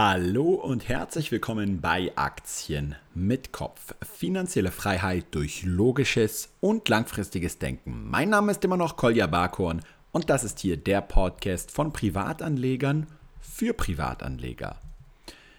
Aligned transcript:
Hallo 0.00 0.54
und 0.54 0.88
herzlich 0.88 1.32
willkommen 1.32 1.80
bei 1.80 2.12
Aktien 2.14 2.94
mit 3.16 3.50
Kopf. 3.50 3.96
Finanzielle 4.00 4.70
Freiheit 4.70 5.24
durch 5.32 5.64
logisches 5.64 6.50
und 6.60 6.88
langfristiges 6.88 7.58
Denken. 7.58 8.08
Mein 8.08 8.28
Name 8.28 8.52
ist 8.52 8.64
immer 8.64 8.76
noch 8.76 8.96
Kolja 8.96 9.26
Barkhorn 9.26 9.82
und 10.12 10.30
das 10.30 10.44
ist 10.44 10.60
hier 10.60 10.76
der 10.76 11.00
Podcast 11.00 11.72
von 11.72 11.92
Privatanlegern 11.92 13.08
für 13.40 13.72
Privatanleger. 13.72 14.76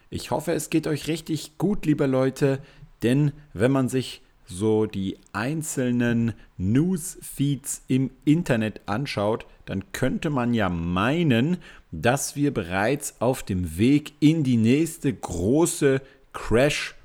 Ich 0.10 0.32
hoffe, 0.32 0.54
es 0.54 0.70
geht 0.70 0.88
euch 0.88 1.10
richtig 1.10 1.58
gut, 1.58 1.86
liebe 1.86 2.06
Leute, 2.06 2.60
denn 3.04 3.34
wenn 3.52 3.74
man 3.74 3.90
sich 3.90 4.22
so 4.46 4.86
die 4.86 5.18
einzelnen 5.34 6.34
Newsfeeds 6.58 7.84
im 7.88 8.10
Internet 8.24 8.80
anschaut, 8.86 9.46
dann 9.66 9.92
könnte 9.92 10.30
man 10.30 10.54
ja 10.54 10.70
meinen, 10.70 11.58
dass 11.92 12.36
wir 12.36 12.54
bereits 12.54 13.20
auf 13.20 13.44
dem 13.44 13.78
Weg 13.78 14.14
in 14.20 14.44
die 14.44 14.58
nächste 14.58 15.14
große 15.14 16.02
Crash-Krise 16.34 16.96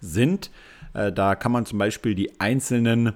sind. 0.00 0.50
Äh, 0.92 1.12
da 1.12 1.34
kann 1.34 1.52
man 1.52 1.66
zum 1.66 1.78
Beispiel 1.78 2.14
die 2.14 2.40
einzelnen 2.40 3.12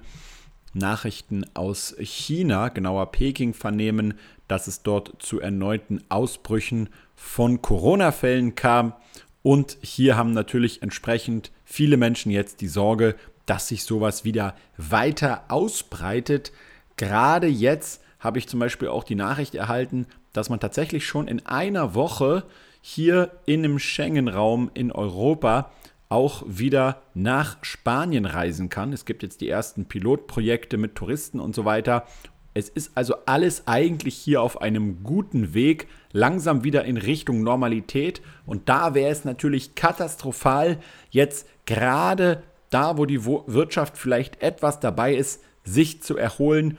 Nachrichten 0.74 1.44
aus 1.54 1.96
China, 1.98 2.68
genauer 2.68 3.10
Peking, 3.12 3.54
vernehmen, 3.54 4.14
dass 4.48 4.66
es 4.66 4.82
dort 4.82 5.14
zu 5.20 5.40
erneuten 5.40 6.02
Ausbrüchen 6.08 6.88
von 7.14 7.62
Corona-Fällen 7.62 8.54
kam. 8.54 8.94
Und 9.42 9.78
hier 9.82 10.16
haben 10.16 10.32
natürlich 10.32 10.82
entsprechend 10.82 11.52
viele 11.64 11.96
Menschen 11.96 12.32
jetzt 12.32 12.60
die 12.60 12.68
Sorge, 12.68 13.14
dass 13.46 13.68
sich 13.68 13.84
sowas 13.84 14.24
wieder 14.24 14.54
weiter 14.76 15.44
ausbreitet. 15.48 16.52
Gerade 16.96 17.46
jetzt 17.46 18.02
habe 18.18 18.38
ich 18.38 18.48
zum 18.48 18.60
Beispiel 18.60 18.88
auch 18.88 19.04
die 19.04 19.14
Nachricht 19.14 19.54
erhalten, 19.54 20.06
dass 20.32 20.50
man 20.50 20.60
tatsächlich 20.60 21.06
schon 21.06 21.28
in 21.28 21.46
einer 21.46 21.94
Woche 21.94 22.44
hier 22.80 23.30
in 23.46 23.62
dem 23.62 23.78
Schengen-Raum 23.78 24.70
in 24.74 24.92
Europa 24.92 25.70
auch 26.08 26.42
wieder 26.46 27.02
nach 27.14 27.58
Spanien 27.62 28.24
reisen 28.24 28.68
kann. 28.68 28.92
Es 28.92 29.04
gibt 29.04 29.22
jetzt 29.22 29.40
die 29.40 29.48
ersten 29.48 29.86
Pilotprojekte 29.86 30.78
mit 30.78 30.94
Touristen 30.94 31.38
und 31.38 31.54
so 31.54 31.64
weiter. 31.64 32.06
Es 32.54 32.68
ist 32.68 32.92
also 32.94 33.14
alles 33.26 33.66
eigentlich 33.66 34.16
hier 34.16 34.42
auf 34.42 34.60
einem 34.60 35.04
guten 35.04 35.54
Weg, 35.54 35.86
langsam 36.12 36.64
wieder 36.64 36.84
in 36.84 36.96
Richtung 36.96 37.42
Normalität. 37.42 38.22
Und 38.46 38.68
da 38.68 38.94
wäre 38.94 39.10
es 39.10 39.24
natürlich 39.24 39.74
katastrophal, 39.74 40.78
jetzt 41.10 41.46
gerade 41.66 42.42
da, 42.70 42.96
wo 42.98 43.06
die 43.06 43.24
Wirtschaft 43.24 43.98
vielleicht 43.98 44.42
etwas 44.42 44.80
dabei 44.80 45.14
ist, 45.14 45.42
sich 45.62 46.02
zu 46.02 46.16
erholen, 46.16 46.78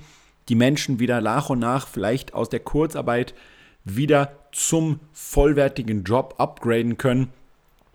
die 0.49 0.55
Menschen 0.55 0.99
wieder 0.99 1.21
nach 1.21 1.49
und 1.49 1.59
nach 1.59 1.87
vielleicht 1.87 2.33
aus 2.33 2.49
der 2.49 2.59
Kurzarbeit 2.59 3.33
wieder 3.83 4.33
zum 4.51 4.99
vollwertigen 5.13 6.03
Job 6.03 6.35
upgraden 6.37 6.97
können. 6.97 7.29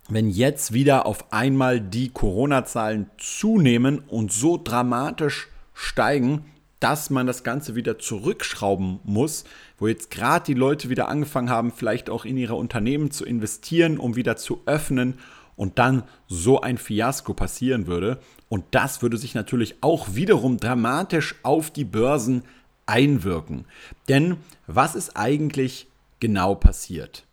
Wenn 0.08 0.28
jetzt 0.28 0.72
wieder 0.72 1.06
auf 1.06 1.32
einmal 1.32 1.80
die 1.80 2.10
Corona-Zahlen 2.10 3.10
zunehmen 3.16 4.00
und 4.00 4.32
so 4.32 4.60
dramatisch 4.62 5.48
steigen, 5.72 6.44
dass 6.78 7.08
man 7.08 7.26
das 7.26 7.44
Ganze 7.44 7.74
wieder 7.74 7.98
zurückschrauben 7.98 9.00
muss, 9.04 9.44
wo 9.78 9.88
jetzt 9.88 10.10
gerade 10.10 10.44
die 10.44 10.54
Leute 10.54 10.90
wieder 10.90 11.08
angefangen 11.08 11.48
haben, 11.48 11.72
vielleicht 11.72 12.10
auch 12.10 12.26
in 12.26 12.36
ihre 12.36 12.56
Unternehmen 12.56 13.10
zu 13.10 13.24
investieren, 13.24 13.98
um 13.98 14.16
wieder 14.16 14.36
zu 14.36 14.60
öffnen 14.66 15.18
und 15.56 15.78
dann 15.78 16.04
so 16.26 16.60
ein 16.60 16.78
Fiasko 16.78 17.34
passieren 17.34 17.86
würde. 17.86 18.20
Und 18.48 18.64
das 18.72 19.02
würde 19.02 19.16
sich 19.16 19.34
natürlich 19.34 19.76
auch 19.80 20.14
wiederum 20.14 20.58
dramatisch 20.58 21.36
auf 21.42 21.70
die 21.70 21.84
Börsen 21.84 22.44
einwirken. 22.86 23.64
Denn 24.08 24.36
was 24.66 24.94
ist 24.94 25.16
eigentlich 25.16 25.88
genau 26.20 26.54
passiert? 26.54 27.24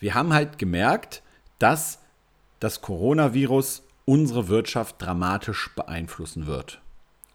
Wir 0.00 0.14
haben 0.14 0.32
halt 0.32 0.58
gemerkt, 0.58 1.22
dass 1.58 2.00
das 2.60 2.80
Coronavirus 2.80 3.82
unsere 4.04 4.48
Wirtschaft 4.48 5.00
dramatisch 5.00 5.70
beeinflussen 5.74 6.46
wird. 6.46 6.80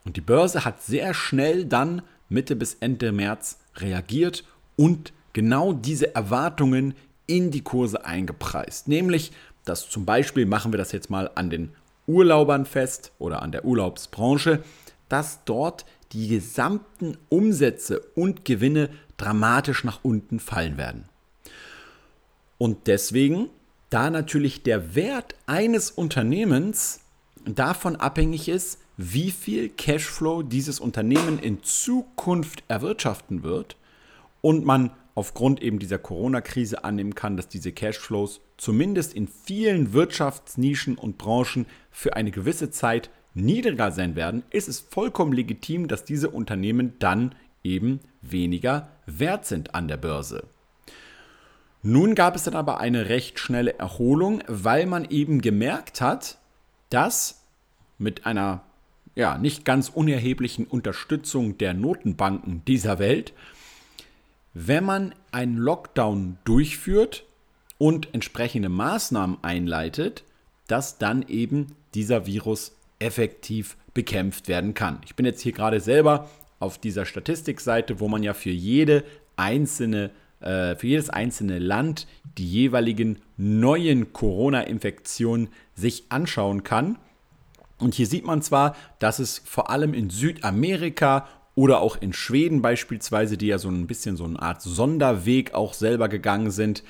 Und 0.04 0.16
die 0.16 0.22
Börse 0.22 0.64
hat 0.64 0.82
sehr 0.82 1.14
schnell 1.14 1.64
dann 1.64 2.02
Mitte 2.28 2.56
bis 2.56 2.74
Ende 2.74 3.12
März 3.12 3.58
reagiert 3.76 4.44
und 4.76 5.12
genau 5.32 5.72
diese 5.72 6.14
Erwartungen 6.14 6.94
in 7.26 7.50
die 7.50 7.62
Kurse 7.62 8.04
eingepreist. 8.04 8.88
Nämlich, 8.88 9.32
dass 9.70 9.88
zum 9.88 10.04
Beispiel, 10.04 10.46
machen 10.46 10.72
wir 10.72 10.78
das 10.78 10.92
jetzt 10.92 11.10
mal 11.10 11.30
an 11.34 11.48
den 11.48 11.70
Urlaubern 12.06 12.66
fest 12.66 13.12
oder 13.18 13.42
an 13.42 13.52
der 13.52 13.64
Urlaubsbranche, 13.64 14.62
dass 15.08 15.44
dort 15.44 15.86
die 16.12 16.28
gesamten 16.28 17.16
Umsätze 17.28 18.00
und 18.14 18.44
Gewinne 18.44 18.90
dramatisch 19.16 19.84
nach 19.84 20.00
unten 20.02 20.40
fallen 20.40 20.76
werden. 20.76 21.04
Und 22.58 22.88
deswegen, 22.88 23.48
da 23.90 24.10
natürlich 24.10 24.62
der 24.62 24.94
Wert 24.94 25.34
eines 25.46 25.90
Unternehmens 25.90 27.00
davon 27.44 27.96
abhängig 27.96 28.48
ist, 28.48 28.78
wie 28.96 29.30
viel 29.30 29.70
Cashflow 29.70 30.42
dieses 30.42 30.78
Unternehmen 30.78 31.38
in 31.38 31.62
Zukunft 31.62 32.64
erwirtschaften 32.68 33.42
wird 33.42 33.76
und 34.42 34.66
man 34.66 34.90
aufgrund 35.20 35.62
eben 35.62 35.78
dieser 35.78 35.98
Corona-Krise 35.98 36.82
annehmen 36.82 37.14
kann, 37.14 37.36
dass 37.36 37.46
diese 37.46 37.72
Cashflows 37.72 38.40
zumindest 38.56 39.12
in 39.12 39.28
vielen 39.28 39.92
Wirtschaftsnischen 39.92 40.96
und 40.96 41.18
Branchen 41.18 41.66
für 41.90 42.16
eine 42.16 42.30
gewisse 42.30 42.70
Zeit 42.70 43.10
niedriger 43.34 43.92
sein 43.92 44.16
werden, 44.16 44.44
ist 44.48 44.66
es 44.66 44.80
vollkommen 44.80 45.34
legitim, 45.34 45.88
dass 45.88 46.06
diese 46.06 46.30
Unternehmen 46.30 46.94
dann 47.00 47.34
eben 47.62 48.00
weniger 48.22 48.88
wert 49.04 49.44
sind 49.44 49.74
an 49.74 49.88
der 49.88 49.98
Börse. 49.98 50.44
Nun 51.82 52.14
gab 52.14 52.34
es 52.34 52.44
dann 52.44 52.54
aber 52.54 52.80
eine 52.80 53.10
recht 53.10 53.38
schnelle 53.38 53.78
Erholung, 53.78 54.42
weil 54.46 54.86
man 54.86 55.04
eben 55.04 55.42
gemerkt 55.42 56.00
hat, 56.00 56.38
dass 56.88 57.44
mit 57.98 58.24
einer 58.24 58.62
ja, 59.14 59.36
nicht 59.36 59.66
ganz 59.66 59.90
unerheblichen 59.90 60.64
Unterstützung 60.64 61.58
der 61.58 61.74
Notenbanken 61.74 62.64
dieser 62.64 62.98
Welt 62.98 63.34
wenn 64.54 64.84
man 64.84 65.14
einen 65.32 65.56
Lockdown 65.56 66.38
durchführt 66.44 67.24
und 67.78 68.12
entsprechende 68.12 68.68
Maßnahmen 68.68 69.38
einleitet, 69.42 70.24
dass 70.66 70.98
dann 70.98 71.22
eben 71.28 71.68
dieser 71.94 72.26
Virus 72.26 72.76
effektiv 72.98 73.76
bekämpft 73.94 74.48
werden 74.48 74.74
kann. 74.74 75.00
Ich 75.04 75.16
bin 75.16 75.26
jetzt 75.26 75.40
hier 75.40 75.52
gerade 75.52 75.80
selber 75.80 76.28
auf 76.58 76.78
dieser 76.78 77.06
Statistikseite, 77.06 78.00
wo 78.00 78.08
man 78.08 78.22
ja 78.22 78.34
für 78.34 78.50
jede 78.50 79.04
einzelne 79.36 80.10
äh, 80.40 80.76
für 80.76 80.86
jedes 80.86 81.10
einzelne 81.10 81.58
Land 81.58 82.06
die 82.38 82.46
jeweiligen 82.46 83.18
neuen 83.36 84.12
Corona-Infektionen 84.12 85.48
sich 85.74 86.04
anschauen 86.08 86.62
kann. 86.62 86.98
Und 87.78 87.94
hier 87.94 88.06
sieht 88.06 88.24
man 88.24 88.42
zwar, 88.42 88.76
dass 88.98 89.18
es 89.18 89.38
vor 89.44 89.70
allem 89.70 89.94
in 89.94 90.10
Südamerika 90.10 91.28
oder 91.54 91.80
auch 91.80 91.96
in 92.00 92.12
Schweden 92.12 92.62
beispielsweise, 92.62 93.36
die 93.36 93.48
ja 93.48 93.58
so 93.58 93.68
ein 93.68 93.86
bisschen 93.86 94.16
so 94.16 94.24
eine 94.24 94.40
Art 94.40 94.62
Sonderweg 94.62 95.54
auch 95.54 95.74
selber 95.74 96.08
gegangen 96.08 96.50
sind, 96.50 96.82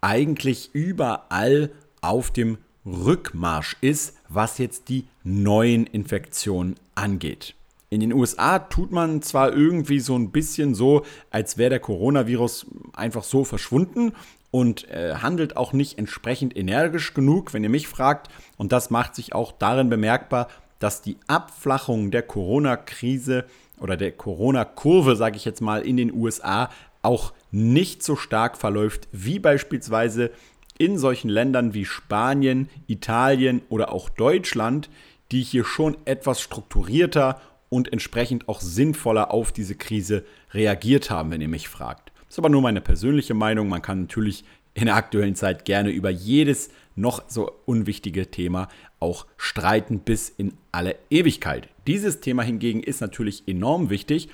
eigentlich 0.00 0.70
überall 0.72 1.70
auf 2.00 2.30
dem 2.30 2.58
Rückmarsch 2.86 3.76
ist, 3.80 4.16
was 4.28 4.58
jetzt 4.58 4.88
die 4.88 5.06
neuen 5.22 5.86
Infektionen 5.86 6.76
angeht. 6.94 7.54
In 7.90 8.00
den 8.00 8.12
USA 8.12 8.60
tut 8.60 8.92
man 8.92 9.20
zwar 9.20 9.52
irgendwie 9.52 9.98
so 10.00 10.16
ein 10.16 10.30
bisschen 10.30 10.74
so, 10.74 11.04
als 11.30 11.58
wäre 11.58 11.70
der 11.70 11.80
Coronavirus 11.80 12.66
einfach 12.94 13.24
so 13.24 13.44
verschwunden 13.44 14.12
und 14.52 14.88
äh, 14.88 15.16
handelt 15.16 15.56
auch 15.56 15.72
nicht 15.72 15.98
entsprechend 15.98 16.56
energisch 16.56 17.14
genug, 17.14 17.52
wenn 17.52 17.64
ihr 17.64 17.70
mich 17.70 17.88
fragt. 17.88 18.28
Und 18.56 18.72
das 18.72 18.90
macht 18.90 19.14
sich 19.16 19.34
auch 19.34 19.52
darin 19.52 19.90
bemerkbar, 19.90 20.48
dass 20.78 21.02
die 21.02 21.18
Abflachung 21.26 22.10
der 22.10 22.22
Corona-Krise 22.22 23.44
oder 23.80 23.96
der 23.96 24.12
Corona-Kurve, 24.12 25.16
sage 25.16 25.36
ich 25.36 25.44
jetzt 25.44 25.60
mal, 25.60 25.82
in 25.82 25.96
den 25.96 26.12
USA 26.12 26.70
auch 27.02 27.32
nicht 27.50 28.02
so 28.02 28.16
stark 28.16 28.56
verläuft 28.56 29.08
wie 29.12 29.38
beispielsweise 29.38 30.30
in 30.78 30.98
solchen 30.98 31.28
Ländern 31.28 31.74
wie 31.74 31.84
Spanien, 31.84 32.68
Italien 32.86 33.62
oder 33.68 33.92
auch 33.92 34.08
Deutschland, 34.08 34.88
die 35.30 35.42
hier 35.42 35.64
schon 35.64 35.96
etwas 36.04 36.40
strukturierter 36.40 37.40
und 37.68 37.92
entsprechend 37.92 38.48
auch 38.48 38.60
sinnvoller 38.60 39.30
auf 39.30 39.52
diese 39.52 39.74
Krise 39.74 40.24
reagiert 40.52 41.10
haben, 41.10 41.30
wenn 41.30 41.40
ihr 41.40 41.48
mich 41.48 41.68
fragt. 41.68 42.12
Das 42.26 42.34
ist 42.34 42.38
aber 42.38 42.48
nur 42.48 42.62
meine 42.62 42.80
persönliche 42.80 43.34
Meinung. 43.34 43.68
Man 43.68 43.82
kann 43.82 44.02
natürlich 44.02 44.44
in 44.74 44.86
der 44.86 44.96
aktuellen 44.96 45.34
Zeit 45.34 45.64
gerne 45.64 45.90
über 45.90 46.10
jedes 46.10 46.70
noch 46.96 47.22
so 47.28 47.52
unwichtige 47.66 48.30
Thema 48.30 48.68
auch 48.98 49.26
streiten 49.36 50.00
bis 50.00 50.28
in 50.28 50.54
alle 50.72 50.96
Ewigkeit. 51.10 51.68
Dieses 51.86 52.20
Thema 52.20 52.42
hingegen 52.42 52.82
ist 52.82 53.00
natürlich 53.00 53.46
enorm 53.46 53.90
wichtig, 53.90 54.28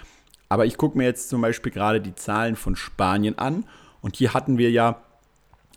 aber 0.49 0.67
ich 0.67 0.77
gucke 0.77 0.99
mir 0.99 1.05
jetzt 1.05 1.29
zum 1.29 1.41
Beispiel 1.41 1.73
gerade 1.73 2.01
die 2.01 2.15
Zahlen 2.15 2.57
von 2.57 2.77
Spanien 2.77 3.39
an 3.39 3.65
und 4.01 4.17
hier 4.17 4.35
hatten 4.35 4.59
wir 4.59 4.71
ja 4.71 5.03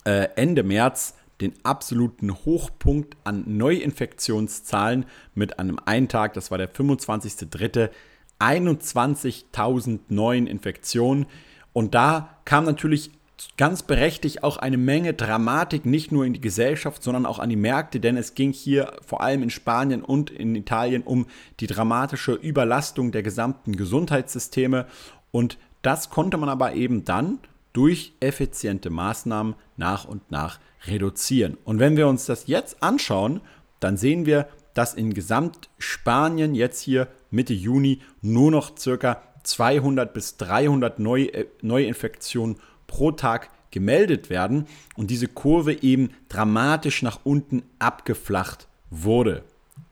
äh, 0.04 0.28
Ende 0.36 0.62
März 0.62 1.14
den 1.40 1.54
absoluten 1.62 2.32
Hochpunkt 2.32 3.16
an 3.24 3.44
Neuinfektionszahlen 3.46 5.06
mit 5.34 5.58
einem 5.58 5.78
einen 5.84 6.08
Tag, 6.08 6.34
das 6.34 6.50
war 6.50 6.58
der 6.58 6.72
25.03., 6.72 7.90
21.000 8.38 10.00
neuen 10.08 10.46
Infektionen. 10.46 11.26
Und 11.72 11.94
da 11.94 12.38
kam 12.44 12.64
natürlich 12.64 13.10
ganz 13.56 13.82
berechtigt 13.82 14.42
auch 14.42 14.56
eine 14.56 14.76
Menge 14.76 15.14
Dramatik, 15.14 15.86
nicht 15.86 16.12
nur 16.12 16.24
in 16.24 16.32
die 16.32 16.40
Gesellschaft, 16.40 17.02
sondern 17.02 17.26
auch 17.26 17.38
an 17.38 17.50
die 17.50 17.56
Märkte, 17.56 18.00
denn 18.00 18.16
es 18.16 18.34
ging 18.34 18.52
hier 18.52 18.92
vor 19.06 19.20
allem 19.20 19.42
in 19.42 19.50
Spanien 19.50 20.02
und 20.02 20.30
in 20.30 20.54
Italien 20.54 21.02
um 21.02 21.26
die 21.60 21.66
dramatische 21.66 22.32
Überlastung 22.32 23.12
der 23.12 23.22
gesamten 23.22 23.76
Gesundheitssysteme. 23.76 24.86
Und 25.30 25.58
das 25.82 26.10
konnte 26.10 26.36
man 26.36 26.48
aber 26.48 26.74
eben 26.74 27.04
dann 27.04 27.38
durch 27.72 28.14
effiziente 28.20 28.90
Maßnahmen 28.90 29.54
nach 29.76 30.04
und 30.04 30.30
nach 30.30 30.58
reduzieren. 30.86 31.56
Und 31.64 31.78
wenn 31.78 31.96
wir 31.96 32.08
uns 32.08 32.26
das 32.26 32.46
jetzt 32.46 32.82
anschauen, 32.82 33.40
dann 33.78 33.96
sehen 33.96 34.26
wir, 34.26 34.48
dass 34.74 34.94
in 34.94 35.14
Gesamtspanien 35.14 36.54
jetzt 36.54 36.80
hier 36.80 37.08
Mitte 37.30 37.54
Juni 37.54 38.00
nur 38.22 38.50
noch 38.50 38.76
circa 38.76 39.22
200 39.42 40.12
bis 40.12 40.36
300 40.36 40.98
Neu 40.98 41.24
äh, 41.24 41.46
Neuinfektionen 41.62 42.56
pro 42.90 43.12
Tag 43.12 43.50
gemeldet 43.70 44.30
werden 44.30 44.66
und 44.96 45.10
diese 45.10 45.28
Kurve 45.28 45.80
eben 45.82 46.10
dramatisch 46.28 47.02
nach 47.02 47.20
unten 47.22 47.62
abgeflacht 47.78 48.66
wurde. 48.90 49.44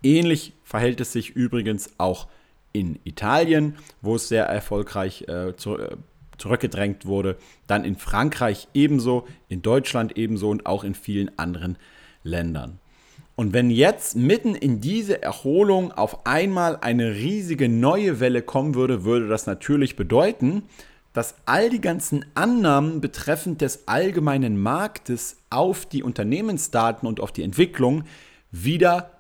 Ähnlich 0.03 0.53
verhält 0.65 1.01
es 1.01 1.13
sich 1.13 1.31
übrigens 1.31 1.91
auch 1.99 2.27
in 2.73 2.99
Italien, 3.05 3.77
wo 4.03 4.17
es 4.17 4.29
sehr 4.29 4.47
erfolgreich 4.47 5.23
äh, 5.29 5.55
zu, 5.57 5.79
äh, 5.79 5.97
zurückgedrängt 6.39 7.07
wurde, 7.07 7.37
dann 7.69 7.85
in 7.85 7.97
Frankreich 7.97 8.67
ebenso, 8.75 9.29
in 9.49 9.63
Deutschland 9.63 10.19
ebenso 10.19 10.51
und 10.51 10.67
auch 10.67 10.83
in 10.83 10.95
vielen 10.95 11.31
anderen 11.39 11.79
Ländern. 12.25 12.81
Und 13.37 13.53
wenn 13.53 13.71
jetzt 13.71 14.17
mitten 14.17 14.57
in 14.57 14.81
diese 14.81 15.23
Erholung 15.23 15.93
auf 15.93 16.27
einmal 16.27 16.79
eine 16.81 17.15
riesige 17.15 17.69
neue 17.69 18.19
Welle 18.19 18.43
kommen 18.43 18.75
würde, 18.75 19.05
würde 19.05 19.29
das 19.29 19.47
natürlich 19.47 19.95
bedeuten, 19.95 20.65
dass 21.19 21.35
all 21.47 21.69
die 21.69 21.81
ganzen 21.81 22.25
Annahmen 22.37 23.01
betreffend 23.01 23.61
des 23.61 23.89
allgemeinen 23.89 24.57
Marktes 24.57 25.37
auf 25.51 25.85
die 25.85 26.05
Unternehmensdaten 26.05 27.09
und 27.09 27.19
auf 27.19 27.33
die 27.33 27.43
Entwicklung 27.43 28.05
wieder 28.53 29.11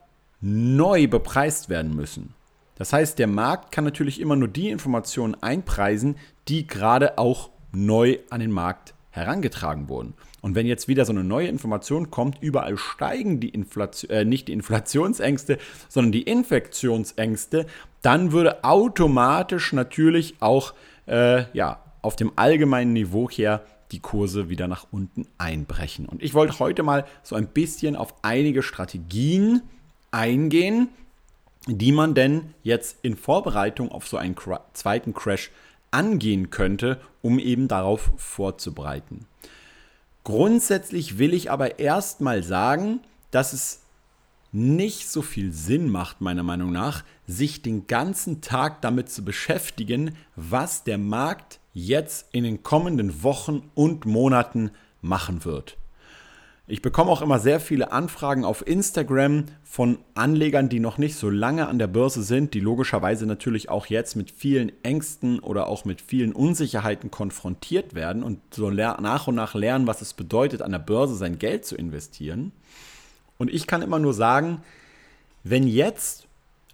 neu 0.41 1.09
bepreist 1.09 1.69
werden 1.69 1.97
müssen. 1.97 2.35
Das 2.77 2.93
heißt, 2.93 3.19
der 3.19 3.27
Markt 3.27 3.73
kann 3.73 3.83
natürlich 3.83 4.21
immer 4.21 4.37
nur 4.37 4.47
die 4.47 4.69
Informationen 4.69 5.35
einpreisen, 5.43 6.15
die 6.47 6.69
gerade 6.69 7.19
auch 7.19 7.51
neu 7.73 8.19
an 8.31 8.39
den 8.39 8.53
Markt 8.53 8.95
herangetragen 9.11 9.89
wurden. 9.89 10.15
Und 10.41 10.55
wenn 10.55 10.69
jetzt 10.69 10.87
wieder 10.87 11.05
so 11.05 11.11
eine 11.11 11.25
neue 11.25 11.49
Information 11.49 12.13
kommt, 12.13 12.41
überall 12.41 12.77
steigen 12.77 13.41
die 13.41 13.49
Inflation, 13.49 14.11
äh, 14.13 14.25
nicht 14.25 14.47
die 14.47 14.53
Inflationsängste, 14.53 15.59
sondern 15.89 16.13
die 16.13 16.23
Infektionsängste, 16.23 17.67
dann 18.03 18.31
würde 18.31 18.63
automatisch 18.63 19.73
natürlich 19.73 20.37
auch 20.39 20.75
äh, 21.09 21.45
ja, 21.55 21.81
auf 22.03 22.17
dem 22.17 22.33
allgemeinen 22.37 22.93
Niveau 22.93 23.29
her 23.29 23.65
die 23.93 24.01
Kurse 24.01 24.49
wieder 24.49 24.69
nach 24.69 24.87
unten 24.91 25.27
einbrechen. 25.39 26.07
Und 26.07 26.23
ich 26.23 26.35
wollte 26.35 26.59
heute 26.59 26.83
mal 26.83 27.07
so 27.23 27.37
ein 27.37 27.49
bisschen 27.49 27.97
auf 27.97 28.15
einige 28.23 28.63
Strategien 28.63 29.63
eingehen, 30.11 30.89
die 31.67 31.93
man 31.93 32.15
denn 32.15 32.55
jetzt 32.63 32.99
in 33.03 33.17
Vorbereitung 33.17 33.91
auf 33.91 34.07
so 34.07 34.17
einen 34.17 34.37
zweiten 34.73 35.15
Crash 35.15 35.51
angehen 35.91 36.51
könnte, 36.51 37.01
um 37.23 37.39
eben 37.39 37.69
darauf 37.69 38.13
vorzubereiten. 38.17 39.27
Grundsätzlich 40.25 41.19
will 41.19 41.33
ich 41.33 41.51
aber 41.51 41.79
erstmal 41.79 42.43
sagen, 42.43 43.01
dass 43.31 43.53
es 43.53 43.81
nicht 44.53 45.09
so 45.09 45.23
viel 45.23 45.53
Sinn 45.53 45.91
macht, 45.91 46.21
meiner 46.21 46.43
Meinung 46.43 46.73
nach, 46.73 47.05
sich 47.27 47.63
den 47.63 47.87
ganzen 47.87 48.41
Tag 48.41 48.81
damit 48.81 49.11
zu 49.11 49.25
beschäftigen, 49.25 50.17
was 50.37 50.85
der 50.85 50.99
Markt 50.99 51.58
jetzt 51.73 52.29
in 52.33 52.45
den 52.45 52.63
kommenden 52.63 53.23
Wochen 53.23 53.71
und 53.75 54.07
Monaten 54.07 54.71
machen 55.01 55.45
wird. 55.45 55.77
Ich 56.71 56.83
bekomme 56.83 57.11
auch 57.11 57.23
immer 57.23 57.39
sehr 57.39 57.61
viele 57.61 57.93
Anfragen 57.93 58.45
auf 58.45 58.67
Instagram 58.67 59.47
von 59.65 60.01
Anlegern, 60.15 60.69
die 60.69 60.81
noch 60.81 60.99
nicht 60.99 61.17
so 61.17 61.31
lange 61.31 61.67
an 61.67 61.79
der 61.79 61.87
Börse 61.87 62.23
sind, 62.23 62.53
die 62.53 62.61
logischerweise 62.61 63.25
natürlich 63.25 63.71
auch 63.71 63.87
jetzt 63.87 64.17
mit 64.17 64.31
vielen 64.31 64.71
Ängsten 64.85 65.39
oder 65.39 65.67
auch 65.67 65.87
mit 65.87 66.03
vielen 66.03 66.35
Unsicherheiten 66.35 67.11
konfrontiert 67.11 67.95
werden 67.95 68.23
und 68.23 68.41
so 68.51 68.69
nach 68.71 69.27
und 69.27 69.35
nach 69.35 69.55
lernen, 69.55 69.87
was 69.87 70.03
es 70.03 70.13
bedeutet, 70.13 70.61
an 70.61 70.73
der 70.73 70.79
Börse 70.79 71.15
sein 71.15 71.39
Geld 71.39 71.65
zu 71.65 71.75
investieren. 71.75 72.53
Und 73.39 73.51
ich 73.51 73.67
kann 73.67 73.81
immer 73.81 73.99
nur 73.99 74.13
sagen, 74.13 74.61
wenn 75.45 75.67
jetzt 75.67 76.28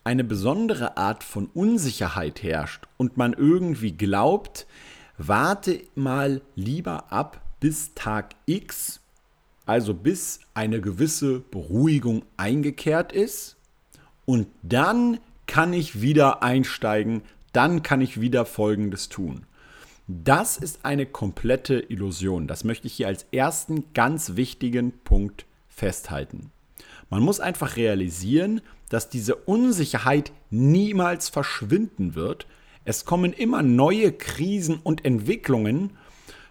eine 0.05 0.25
besondere 0.25 0.97
Art 0.97 1.25
von 1.25 1.47
Unsicherheit 1.55 2.43
herrscht 2.43 2.87
und 2.97 3.17
man 3.17 3.33
irgendwie 3.33 3.93
glaubt, 3.93 4.67
warte 5.19 5.83
mal 5.95 6.43
lieber 6.55 7.13
ab 7.13 7.41
bis 7.61 7.95
Tag 7.95 8.35
X 8.47 9.01
also 9.67 9.95
bis 9.95 10.41
eine 10.55 10.81
gewisse 10.81 11.41
Beruhigung 11.41 12.25
eingekehrt 12.37 13.13
ist. 13.13 13.57
Und 14.25 14.47
dann 14.63 15.19
kann 15.47 15.73
ich 15.73 16.01
wieder 16.01 16.43
einsteigen, 16.43 17.23
dann 17.53 17.83
kann 17.83 18.01
ich 18.01 18.21
wieder 18.21 18.47
Folgendes 18.47 19.09
tun. 19.09 19.47
Das 20.07 20.57
ist 20.59 20.85
eine 20.85 21.07
komplette 21.07 21.81
Illusion. 21.81 22.47
Das 22.47 22.65
möchte 22.65 22.87
ich 22.87 22.95
hier 22.95 23.09
als 23.09 23.27
ersten 23.33 23.93
ganz 23.95 24.37
wichtigen 24.37 24.93
Punkt 25.05 25.47
festhalten. 25.69 26.51
Man 27.11 27.23
muss 27.23 27.41
einfach 27.41 27.77
realisieren, 27.77 28.61
dass 28.89 29.09
diese 29.09 29.37
Unsicherheit 29.37 30.33
niemals 30.51 31.29
verschwinden 31.29 32.15
wird. 32.15 32.47
Es 32.85 33.05
kommen 33.05 33.33
immer 33.33 33.63
neue 33.63 34.13
Krisen 34.13 34.81
und 34.83 35.05
Entwicklungen. 35.05 35.97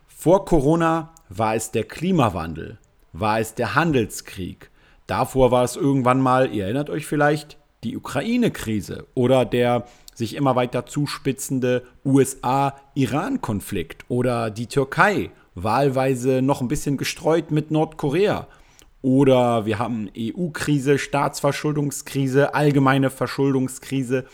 Vor 0.07 0.45
Corona 0.45 1.13
war 1.29 1.55
es 1.55 1.71
der 1.71 1.83
Klimawandel 1.83 2.79
war 3.13 3.39
es 3.39 3.53
der 3.53 3.75
Handelskrieg. 3.75 4.69
Davor 5.07 5.51
war 5.51 5.63
es 5.63 5.77
irgendwann 5.77 6.19
mal, 6.19 6.53
ihr 6.53 6.65
erinnert 6.65 6.89
euch 6.89 7.05
vielleicht, 7.05 7.57
die 7.83 7.95
Ukraine-Krise 7.97 9.07
oder 9.13 9.45
der 9.45 9.85
sich 10.13 10.35
immer 10.35 10.55
weiter 10.55 10.85
zuspitzende 10.85 11.83
USA-Iran-Konflikt 12.05 14.05
oder 14.07 14.49
die 14.49 14.67
Türkei, 14.67 15.31
wahlweise 15.53 16.41
noch 16.41 16.61
ein 16.61 16.69
bisschen 16.69 16.95
gestreut 16.97 17.51
mit 17.51 17.71
Nordkorea. 17.71 18.47
Oder 19.03 19.65
wir 19.65 19.79
haben 19.79 20.09
EU-Krise, 20.17 20.97
Staatsverschuldungskrise, 20.97 22.55
allgemeine 22.55 23.09
Verschuldungskrise. 23.09 24.25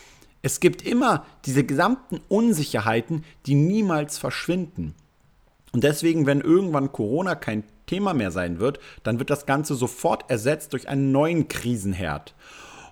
Es 0.42 0.60
gibt 0.60 0.86
immer 0.86 1.26
diese 1.44 1.64
gesamten 1.64 2.20
Unsicherheiten, 2.28 3.24
die 3.46 3.56
niemals 3.56 4.16
verschwinden. 4.16 4.94
Und 5.72 5.82
deswegen, 5.82 6.24
wenn 6.24 6.40
irgendwann 6.40 6.92
Corona 6.92 7.34
kein 7.34 7.64
Thema 7.86 8.14
mehr 8.14 8.30
sein 8.30 8.60
wird, 8.60 8.78
dann 9.02 9.18
wird 9.18 9.30
das 9.30 9.44
Ganze 9.44 9.74
sofort 9.74 10.30
ersetzt 10.30 10.72
durch 10.72 10.88
einen 10.88 11.10
neuen 11.10 11.48
Krisenherd. 11.48 12.36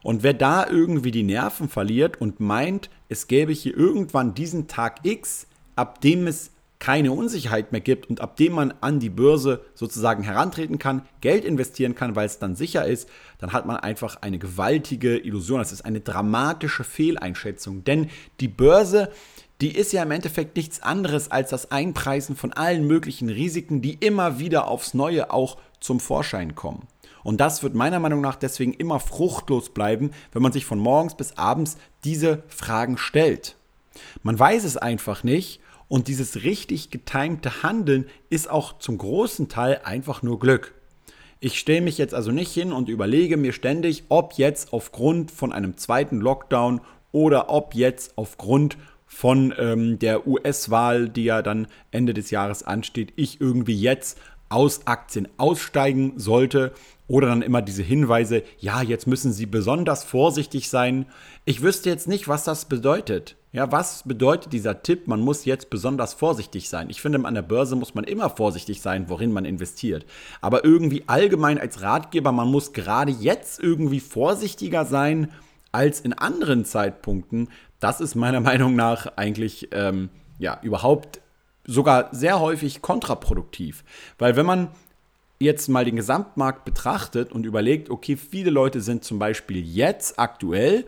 Und 0.02 0.25
wer 0.25 0.35
da 0.35 0.66
irgendwie 0.66 1.12
die 1.12 1.23
Nerven 1.23 1.68
verliert 1.68 2.20
und 2.20 2.40
meint, 2.40 2.90
es 3.08 3.28
gäbe 3.28 3.52
hier 3.52 3.76
irgendwann 3.76 4.35
diesen 4.35 4.66
Tag 4.66 5.04
X, 5.04 5.47
ab 5.76 6.00
dem 6.00 6.26
es 6.26 6.50
keine 6.78 7.12
Unsicherheit 7.12 7.73
mehr 7.73 7.80
gibt 7.80 8.08
und 8.08 8.20
ab 8.20 8.37
dem 8.37 8.52
man 8.52 8.73
an 8.80 9.00
die 9.00 9.11
Börse 9.11 9.64
sozusagen 9.75 10.23
herantreten 10.23 10.78
kann, 10.78 11.02
Geld 11.20 11.44
investieren 11.44 11.94
kann, 11.94 12.14
weil 12.14 12.26
es 12.26 12.38
dann 12.38 12.54
sicher 12.54 12.87
ist, 12.87 13.08
dann 13.38 13.52
hat 13.52 13.66
man 13.66 13.76
einfach 13.76 14.23
eine 14.23 14.38
gewaltige 14.38 15.18
Illusion. 15.18 15.58
Das 15.58 15.73
ist 15.73 15.85
eine 15.85 16.00
dramatische 16.00 16.85
Fehleinschätzung. 16.85 17.85
Denn 17.85 18.11
die 18.40 18.49
Börse 18.49 19.11
die 19.61 19.75
ist 19.75 19.92
ja 19.92 20.04
im 20.04 20.12
Endeffekt 20.12 20.56
nichts 20.56 20.82
anderes 20.82 21.32
als 21.32 21.50
das 21.50 21.73
Einpreisen 21.73 22.37
von 22.37 22.52
allen 22.52 22.87
möglichen 22.87 23.28
Risiken, 23.28 23.82
die 23.82 23.94
immer 23.94 24.38
wieder 24.38 24.68
aufs 24.68 24.94
Neue 24.94 25.32
auch 25.32 25.58
zum 25.80 25.99
Vorschein 25.99 26.54
kommen. 26.54 26.87
Und 27.25 27.40
das 27.40 27.64
wird 27.64 27.75
meiner 27.75 27.99
Meinung 27.99 28.20
nach 28.20 28.37
deswegen 28.37 28.73
immer 28.73 29.00
fruchtlos 29.00 29.70
bleiben, 29.70 30.12
wenn 30.32 30.42
man 30.42 30.52
sich 30.52 30.64
von 30.64 30.78
morgens 30.78 31.16
bis 31.16 31.37
abends 31.37 31.76
diese 32.04 32.44
Fragen 32.47 32.97
stellt. 32.99 33.56
Man 34.23 34.38
weiß 34.38 34.62
es 34.62 34.76
einfach 34.76 35.25
nicht 35.25 35.61
und 35.88 36.09
dieses 36.09 36.45
richtig 36.45 36.90
getimte 36.90 37.62
Handeln 37.62 38.07
ist 38.30 38.50
auch 38.50 38.78
zum 38.78 38.99
großen 38.99 39.49
Teil 39.49 39.80
einfach 39.85 40.23
nur 40.23 40.38
Glück. 40.38 40.75
Ich 41.40 41.59
stelle 41.59 41.83
mich 41.83 41.99
jetzt 41.99 42.14
also 42.14 42.33
nicht 42.33 42.52
hin 42.52 42.73
und 42.73 42.88
überlege 42.88 43.37
mir 43.37 43.52
ständig, 43.52 44.04
ob 44.09 44.35
jetzt 44.35 44.73
aufgrund 44.73 45.30
von 45.30 45.52
einem 45.52 45.76
zweiten 45.76 46.21
Lockdown 46.21 46.80
oder 47.12 47.49
ob 47.49 47.75
jetzt 47.75 48.12
aufgrund 48.16 48.76
von 49.07 49.54
ähm, 49.57 49.99
der 49.99 50.26
US-Wahl, 50.26 51.09
die 51.09 51.25
ja 51.25 51.42
dann 51.42 51.68
Ende 51.90 52.12
des 52.12 52.30
Jahres 52.30 52.62
ansteht, 52.64 53.12
ich 53.16 53.40
irgendwie 53.40 53.80
jetzt 53.80 54.18
aus 54.50 54.87
Aktien 54.87 55.28
aussteigen 55.38 56.14
sollte 56.16 56.73
oder 57.07 57.28
dann 57.28 57.42
immer 57.42 57.62
diese 57.62 57.83
Hinweise, 57.83 58.42
ja, 58.59 58.83
jetzt 58.83 59.07
müssen 59.07 59.33
Sie 59.33 59.47
besonders 59.47 60.04
vorsichtig 60.04 60.68
sein. 60.68 61.07
Ich 61.45 61.62
wüsste 61.62 61.88
jetzt 61.88 62.09
nicht, 62.09 62.28
was 62.28 62.45
das 62.45 62.66
bedeutet. 62.66 63.38
Ja, 63.50 63.73
was 63.73 64.02
bedeutet 64.02 64.52
dieser 64.52 64.83
Tipp, 64.83 65.09
man 65.09 65.21
muss 65.21 65.47
jetzt 65.47 65.71
besonders 65.71 66.12
vorsichtig 66.12 66.69
sein? 66.69 66.90
Ich 66.90 67.00
finde, 67.00 67.26
an 67.26 67.35
der 67.35 67.40
Börse 67.43 67.76
muss 67.76 67.95
man 67.95 68.05
immer 68.05 68.28
vorsichtig 68.28 68.83
sein, 68.83 69.09
worin 69.09 69.33
man 69.33 69.47
investiert. 69.47 70.05
Aber 70.43 70.64
irgendwie 70.64 71.05
allgemein 71.07 71.59
als 71.59 71.81
Ratgeber, 71.81 72.31
man 72.31 72.50
muss 72.50 72.75
gerade 72.75 73.11
jetzt 73.11 73.59
irgendwie 73.59 74.00
vorsichtiger 74.00 74.85
sein 74.85 75.33
als 75.73 76.00
in 76.00 76.12
anderen 76.12 76.67
Zeitpunkten, 76.67 77.49
das 77.81 78.02
ist 78.02 78.14
meiner 78.14 78.40
Meinung 78.43 78.76
nach 78.76 79.17
eigentlich 79.17 79.69
ähm, 79.73 80.11
ja 80.38 80.59
überhaupt 80.62 81.21
sogar 81.67 82.14
sehr 82.14 82.40
häufig 82.40 82.83
kontraproduktiv. 82.83 83.83
Weil 84.19 84.37
wenn 84.37 84.47
man 84.47 84.69
jetzt 85.38 85.69
mal 85.69 85.87
den 85.87 85.97
Gesamtmarkt 85.97 86.67
betrachtet 86.67 87.33
und 87.33 87.47
überlegt, 87.47 87.88
okay, 87.88 88.17
viele 88.17 88.50
Leute 88.50 88.83
sind 88.83 89.05
zum 89.05 89.19
Beispiel 89.19 89.64
jetzt 89.64 90.19
aktuell 90.19 90.85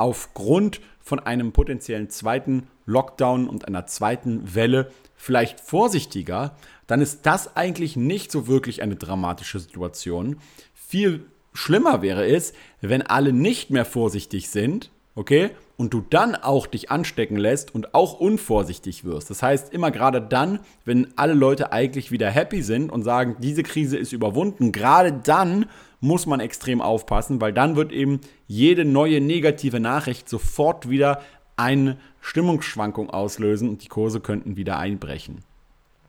aufgrund 0.00 0.80
von 1.00 1.20
einem 1.20 1.52
potenziellen 1.52 2.08
zweiten 2.08 2.68
Lockdown 2.86 3.48
und 3.48 3.68
einer 3.68 3.86
zweiten 3.86 4.54
Welle 4.54 4.90
vielleicht 5.14 5.60
vorsichtiger, 5.60 6.56
dann 6.86 7.00
ist 7.00 7.26
das 7.26 7.56
eigentlich 7.56 7.96
nicht 7.96 8.32
so 8.32 8.48
wirklich 8.48 8.82
eine 8.82 8.96
dramatische 8.96 9.60
Situation. 9.60 10.40
Viel 10.74 11.26
schlimmer 11.52 12.00
wäre 12.00 12.26
es, 12.26 12.54
wenn 12.80 13.02
alle 13.02 13.32
nicht 13.32 13.70
mehr 13.70 13.84
vorsichtig 13.84 14.48
sind, 14.48 14.90
okay, 15.20 15.50
und 15.76 15.92
du 15.92 16.02
dann 16.08 16.34
auch 16.34 16.66
dich 16.66 16.90
anstecken 16.90 17.36
lässt 17.36 17.74
und 17.74 17.94
auch 17.94 18.18
unvorsichtig 18.18 19.04
wirst. 19.04 19.30
Das 19.30 19.42
heißt, 19.42 19.72
immer 19.72 19.90
gerade 19.90 20.20
dann, 20.20 20.60
wenn 20.84 21.08
alle 21.16 21.34
Leute 21.34 21.72
eigentlich 21.72 22.10
wieder 22.10 22.30
happy 22.30 22.62
sind 22.62 22.90
und 22.90 23.02
sagen, 23.02 23.36
diese 23.38 23.62
Krise 23.62 23.98
ist 23.98 24.12
überwunden, 24.12 24.72
gerade 24.72 25.12
dann 25.12 25.66
muss 26.00 26.26
man 26.26 26.40
extrem 26.40 26.80
aufpassen, 26.80 27.40
weil 27.40 27.52
dann 27.52 27.76
wird 27.76 27.92
eben 27.92 28.20
jede 28.46 28.86
neue 28.86 29.20
negative 29.20 29.78
Nachricht 29.78 30.28
sofort 30.28 30.88
wieder 30.88 31.20
eine 31.56 31.98
Stimmungsschwankung 32.22 33.10
auslösen 33.10 33.68
und 33.68 33.84
die 33.84 33.88
Kurse 33.88 34.20
könnten 34.20 34.56
wieder 34.56 34.78
einbrechen. 34.78 35.44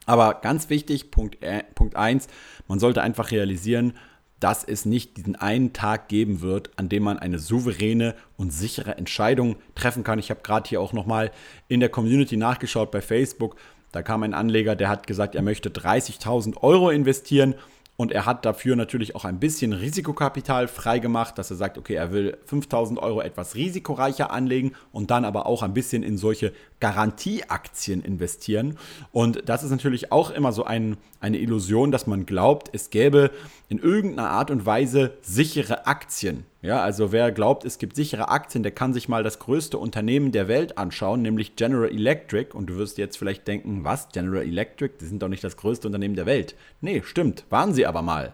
Aber 0.06 0.36
ganz 0.36 0.70
wichtig, 0.70 1.12
Punkt, 1.12 1.44
äh, 1.44 1.64
Punkt 1.76 1.96
1, 1.96 2.28
man 2.68 2.80
sollte 2.80 3.02
einfach 3.02 3.32
realisieren, 3.32 3.94
dass 4.42 4.64
es 4.64 4.86
nicht 4.86 5.18
diesen 5.18 5.36
einen 5.36 5.72
Tag 5.72 6.10
geben 6.10 6.42
wird, 6.42 6.72
an 6.76 6.90
dem 6.90 7.04
man 7.04 7.20
eine 7.20 7.40
souveräne 7.40 8.16
und 8.38 8.52
sichere 8.52 8.98
Entscheidung 8.98 9.56
treffen 9.76 10.04
kann. 10.04 10.20
Ich 10.20 10.32
habe 10.32 10.42
gerade 10.42 10.68
hier 10.68 10.82
auch 10.82 10.94
nochmal 10.94 11.32
in 11.68 11.80
der 11.80 11.90
Community 11.90 12.36
nachgeschaut 12.38 12.92
bei 12.92 13.02
Facebook. 13.02 13.56
Da 13.92 14.02
kam 14.02 14.24
ein 14.24 14.34
Anleger, 14.34 14.76
der 14.76 14.90
hat 14.90 15.06
gesagt, 15.06 15.36
er 15.36 15.44
möchte 15.44 15.70
30.000 15.70 16.58
Euro 16.58 16.90
investieren 16.90 17.54
und 18.02 18.12
er 18.12 18.26
hat 18.26 18.46
dafür 18.46 18.76
natürlich 18.76 19.14
auch 19.14 19.26
ein 19.26 19.40
bisschen 19.40 19.74
Risikokapital 19.74 20.68
freigemacht, 20.68 21.38
dass 21.38 21.52
er 21.52 21.58
sagt, 21.58 21.78
okay, 21.78 21.94
er 21.94 22.12
will 22.12 22.36
5000 22.48 22.98
Euro 22.98 23.22
etwas 23.22 23.54
risikoreicher 23.54 24.32
anlegen 24.32 24.72
und 24.92 25.12
dann 25.12 25.24
aber 25.24 25.46
auch 25.46 25.62
ein 25.62 25.76
bisschen 25.76 26.02
in 26.02 26.18
solche 26.18 26.52
Garantieaktien 26.80 28.02
investieren. 28.02 28.80
Und 29.12 29.48
das 29.48 29.62
ist 29.62 29.70
natürlich 29.70 30.12
auch 30.12 30.32
immer 30.32 30.52
so 30.52 30.64
ein, 30.64 30.98
eine 31.20 31.38
Illusion, 31.38 31.92
dass 31.92 32.08
man 32.08 32.26
glaubt, 32.26 32.72
es 32.74 32.90
gäbe 32.90 33.30
in 33.70 33.78
irgendeiner 33.78 34.32
Art 34.32 34.50
und 34.50 34.66
Weise 34.66 35.14
sichere 35.22 35.86
Aktien. 35.86 36.46
Ja, 36.64 36.84
also 36.84 37.12
wer 37.12 37.32
glaubt, 37.32 37.66
es 37.66 37.80
gibt 37.80 37.96
sichere 37.96 38.30
Aktien, 38.30 38.62
der 38.62 38.72
kann 38.72 38.94
sich 38.94 39.10
mal 39.10 39.24
das 39.24 39.40
größte 39.40 39.80
Unternehmen 39.80 40.32
der 40.32 40.48
Welt 40.48 40.78
anschauen, 40.78 41.24
nämlich 41.24 41.56
General 41.56 41.90
Electric. 41.90 42.56
Und 42.56 42.68
du 42.68 42.78
wirst 42.78 43.00
jetzt 43.00 43.18
vielleicht 43.18 43.48
denken, 43.48 43.84
was? 43.84 44.10
General 44.10 44.44
Electric? 44.44 44.94
Die 45.02 45.06
sind 45.06 45.24
doch 45.24 45.28
nicht 45.28 45.44
das 45.44 45.58
größte 45.58 45.88
Unternehmen 45.88 46.16
der 46.16 46.28
Welt. 46.28 46.56
Nee, 46.80 47.02
stimmt, 47.04 47.46
waren 47.50 47.74
sie 47.74 47.88
aber 47.88 48.04
mal. 48.04 48.34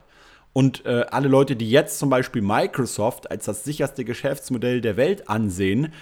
Und 0.51 0.86
äh, 0.86 1.05
alle 1.10 1.29
Leute, 1.29 1.55
die 1.55 1.69
jetzt 1.69 2.00
zum 2.00 2.10
Beispiel 2.10 2.41
Microsoft 2.41 3.31
als 3.31 3.46
das 3.46 3.63
sicherste 3.63 4.03
Geschäftsmodell 4.03 4.81
der 4.81 4.98
Welt 4.98 5.29
ansehen, 5.29 5.93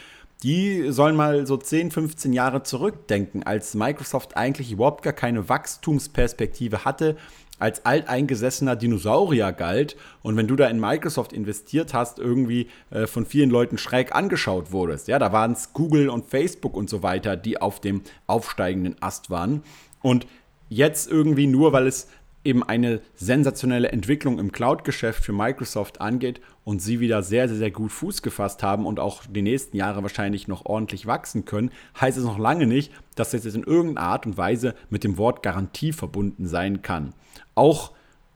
die 0.43 0.91
sollen 0.91 1.15
mal 1.15 1.45
so 1.45 1.57
10, 1.57 1.91
15 1.91 2.33
Jahre 2.33 2.63
zurückdenken, 2.63 3.43
als 3.43 3.73
Microsoft 3.73 4.35
eigentlich 4.35 4.71
überhaupt 4.71 5.03
gar 5.03 5.13
keine 5.13 5.47
Wachstumsperspektive 5.47 6.85
hatte, 6.85 7.17
als 7.59 7.85
alteingesessener 7.85 8.75
Dinosaurier 8.75 9.51
galt 9.51 9.95
und 10.21 10.35
wenn 10.37 10.47
du 10.47 10.55
da 10.55 10.67
in 10.67 10.79
Microsoft 10.79 11.33
investiert 11.33 11.93
hast, 11.93 12.19
irgendwie 12.19 12.67
äh, 12.89 13.07
von 13.07 13.25
vielen 13.25 13.49
Leuten 13.49 13.77
schräg 13.77 14.13
angeschaut 14.13 14.71
wurdest. 14.71 15.07
Ja, 15.07 15.19
da 15.19 15.31
waren 15.31 15.53
es 15.53 15.73
Google 15.73 16.09
und 16.09 16.25
Facebook 16.25 16.75
und 16.75 16.89
so 16.89 17.03
weiter, 17.03 17.35
die 17.37 17.61
auf 17.61 17.79
dem 17.79 18.01
aufsteigenden 18.27 18.95
Ast 19.01 19.29
waren. 19.29 19.63
Und 20.01 20.27
jetzt 20.69 21.09
irgendwie 21.09 21.47
nur, 21.47 21.73
weil 21.73 21.87
es 21.87 22.07
eben 22.45 22.63
eine 22.63 23.01
sensationelle 23.15 23.91
Entwicklung 23.91 24.37
im 24.37 24.51
Cloud-Geschäft 24.51 25.23
für 25.23 25.33
Microsoft 25.33 25.99
angeht 25.99 26.39
und 26.63 26.81
sie 26.81 26.99
wieder 26.99 27.23
sehr, 27.23 27.49
sehr, 27.49 27.57
sehr 27.57 27.71
gut 27.71 27.91
Fuß 27.91 28.21
gefasst 28.21 28.61
haben 28.61 28.85
und 28.85 28.99
auch 28.99 29.23
die 29.27 29.41
nächsten 29.41 29.75
Jahre 29.75 30.03
wahrscheinlich 30.03 30.47
noch 30.47 30.65
ordentlich 30.65 31.07
wachsen 31.07 31.45
können, 31.45 31.71
heißt 31.99 32.17
es 32.17 32.23
noch 32.23 32.37
lange 32.37 32.67
nicht, 32.67 32.93
dass 33.15 33.31
das 33.31 33.43
jetzt 33.43 33.55
in 33.55 33.63
irgendeiner 33.63 34.07
Art 34.07 34.25
und 34.27 34.37
Weise 34.37 34.75
mit 34.89 35.03
dem 35.03 35.17
Wort 35.17 35.41
Garantie 35.41 35.91
verbunden 35.91 36.47
sein 36.47 36.83
kann. 36.83 37.13
Auch 37.55 37.91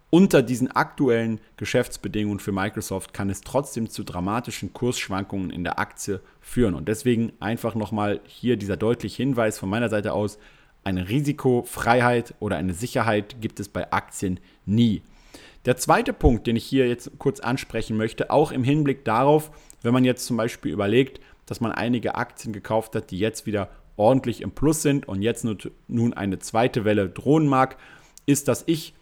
unter 0.10 0.42
diesen 0.42 0.72
aktuellen 0.72 1.40
Geschäftsbedingungen 1.58 2.40
für 2.40 2.52
Microsoft 2.52 3.14
kann 3.14 3.30
es 3.30 3.42
trotzdem 3.42 3.90
zu 3.90 4.04
dramatischen 4.04 4.74
Kursschwankungen 4.74 5.52
in 5.52 5.64
der 5.64 5.78
Aktie 5.78 6.20
führen. 6.42 6.74
Und 6.74 6.88
deswegen 6.88 7.32
einfach 7.40 7.76
nochmal 7.76 8.22
hier 8.26 8.58
dieser 8.58 8.78
deutliche 8.78 9.22
Hinweis 9.22 9.60
von 9.60 9.70
meiner 9.70 9.90
Seite 9.90 10.14
aus, 10.14 10.40
eine 10.84 11.10
Risikofreiheit 11.10 12.34
oder 12.40 12.56
eine 12.56 12.74
Sicherheit 12.74 13.42
gibt 13.42 13.60
es 13.60 13.70
bei 13.70 13.92
Aktien 13.92 14.40
nie. 14.66 15.04
Der 15.66 15.78
zweite 15.78 16.14
Punkt, 16.14 16.48
den 16.48 16.56
ich 16.56 16.66
hier 16.66 16.88
jetzt 16.88 17.12
kurz 17.20 17.42
ansprechen 17.42 17.98
möchte, 17.98 18.32
auch 18.32 18.52
im 18.52 18.64
Hinblick 18.64 19.06
darauf, 19.06 19.52
wenn 19.84 19.94
man 19.94 20.06
jetzt 20.06 20.26
zum 20.26 20.38
Beispiel 20.38 20.72
überlegt, 20.72 21.20
dass 21.46 21.62
man 21.62 21.72
einige 21.72 22.16
Aktien 22.16 22.54
gekauft 22.54 22.96
hat, 22.96 23.12
die 23.12 23.20
jetzt 23.20 23.46
wieder 23.46 23.70
ordentlich 23.98 24.42
im 24.42 24.52
Plus 24.52 24.82
sind 24.82 25.08
und 25.08 25.22
jetzt 25.22 25.46
nun 25.88 26.14
eine 26.14 26.40
zweite 26.40 26.86
Welle 26.86 27.10
drohen 27.10 27.48
mag, 27.48 27.78
ist, 28.26 28.48
dass 28.48 28.64
ich 28.66 28.94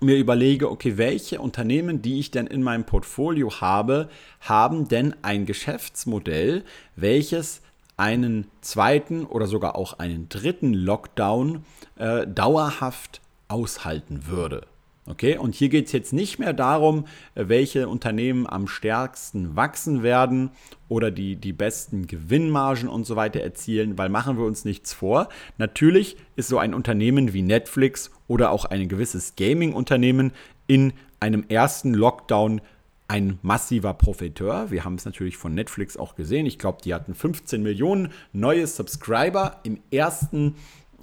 mir 0.00 0.16
überlege, 0.16 0.70
okay, 0.70 0.96
welche 0.96 1.40
Unternehmen, 1.40 2.02
die 2.02 2.20
ich 2.20 2.30
denn 2.30 2.46
in 2.46 2.62
meinem 2.62 2.84
Portfolio 2.84 3.60
habe, 3.60 4.08
haben 4.40 4.88
denn 4.88 5.14
ein 5.22 5.46
Geschäftsmodell, 5.46 6.64
welches 6.96 7.62
einen 7.96 8.46
zweiten 8.62 9.26
oder 9.26 9.46
sogar 9.46 9.76
auch 9.76 9.98
einen 9.98 10.28
dritten 10.28 10.72
Lockdown 10.72 11.64
äh, 11.96 12.26
dauerhaft 12.26 13.20
aushalten 13.48 14.26
würde. 14.26 14.66
Okay, 15.06 15.38
und 15.38 15.54
hier 15.54 15.70
geht 15.70 15.86
es 15.86 15.92
jetzt 15.92 16.12
nicht 16.12 16.38
mehr 16.38 16.52
darum, 16.52 17.06
äh, 17.34 17.48
welche 17.48 17.88
Unternehmen 17.88 18.46
am 18.46 18.68
stärksten 18.68 19.56
wachsen 19.56 20.02
werden 20.02 20.50
oder 20.88 21.10
die, 21.10 21.36
die 21.36 21.52
besten 21.52 22.06
Gewinnmargen 22.06 22.88
und 22.88 23.06
so 23.06 23.16
weiter 23.16 23.40
erzielen, 23.40 23.96
weil 23.96 24.10
machen 24.10 24.36
wir 24.36 24.44
uns 24.44 24.64
nichts 24.64 24.92
vor. 24.92 25.28
Natürlich 25.56 26.16
ist 26.36 26.48
so 26.48 26.58
ein 26.58 26.74
Unternehmen 26.74 27.32
wie 27.32 27.42
Netflix 27.42 28.10
oder 28.28 28.50
auch 28.50 28.66
ein 28.66 28.88
gewisses 28.88 29.36
Gaming-Unternehmen 29.36 30.32
in 30.66 30.92
einem 31.18 31.44
ersten 31.48 31.94
Lockdown 31.94 32.60
ein 33.08 33.40
massiver 33.42 33.92
Profiteur. 33.94 34.70
Wir 34.70 34.84
haben 34.84 34.94
es 34.94 35.04
natürlich 35.04 35.36
von 35.36 35.52
Netflix 35.52 35.96
auch 35.96 36.14
gesehen. 36.14 36.46
Ich 36.46 36.60
glaube, 36.60 36.78
die 36.84 36.94
hatten 36.94 37.14
15 37.14 37.60
Millionen 37.60 38.12
neue 38.32 38.68
Subscriber 38.68 39.58
im 39.64 39.80
ersten 39.90 40.54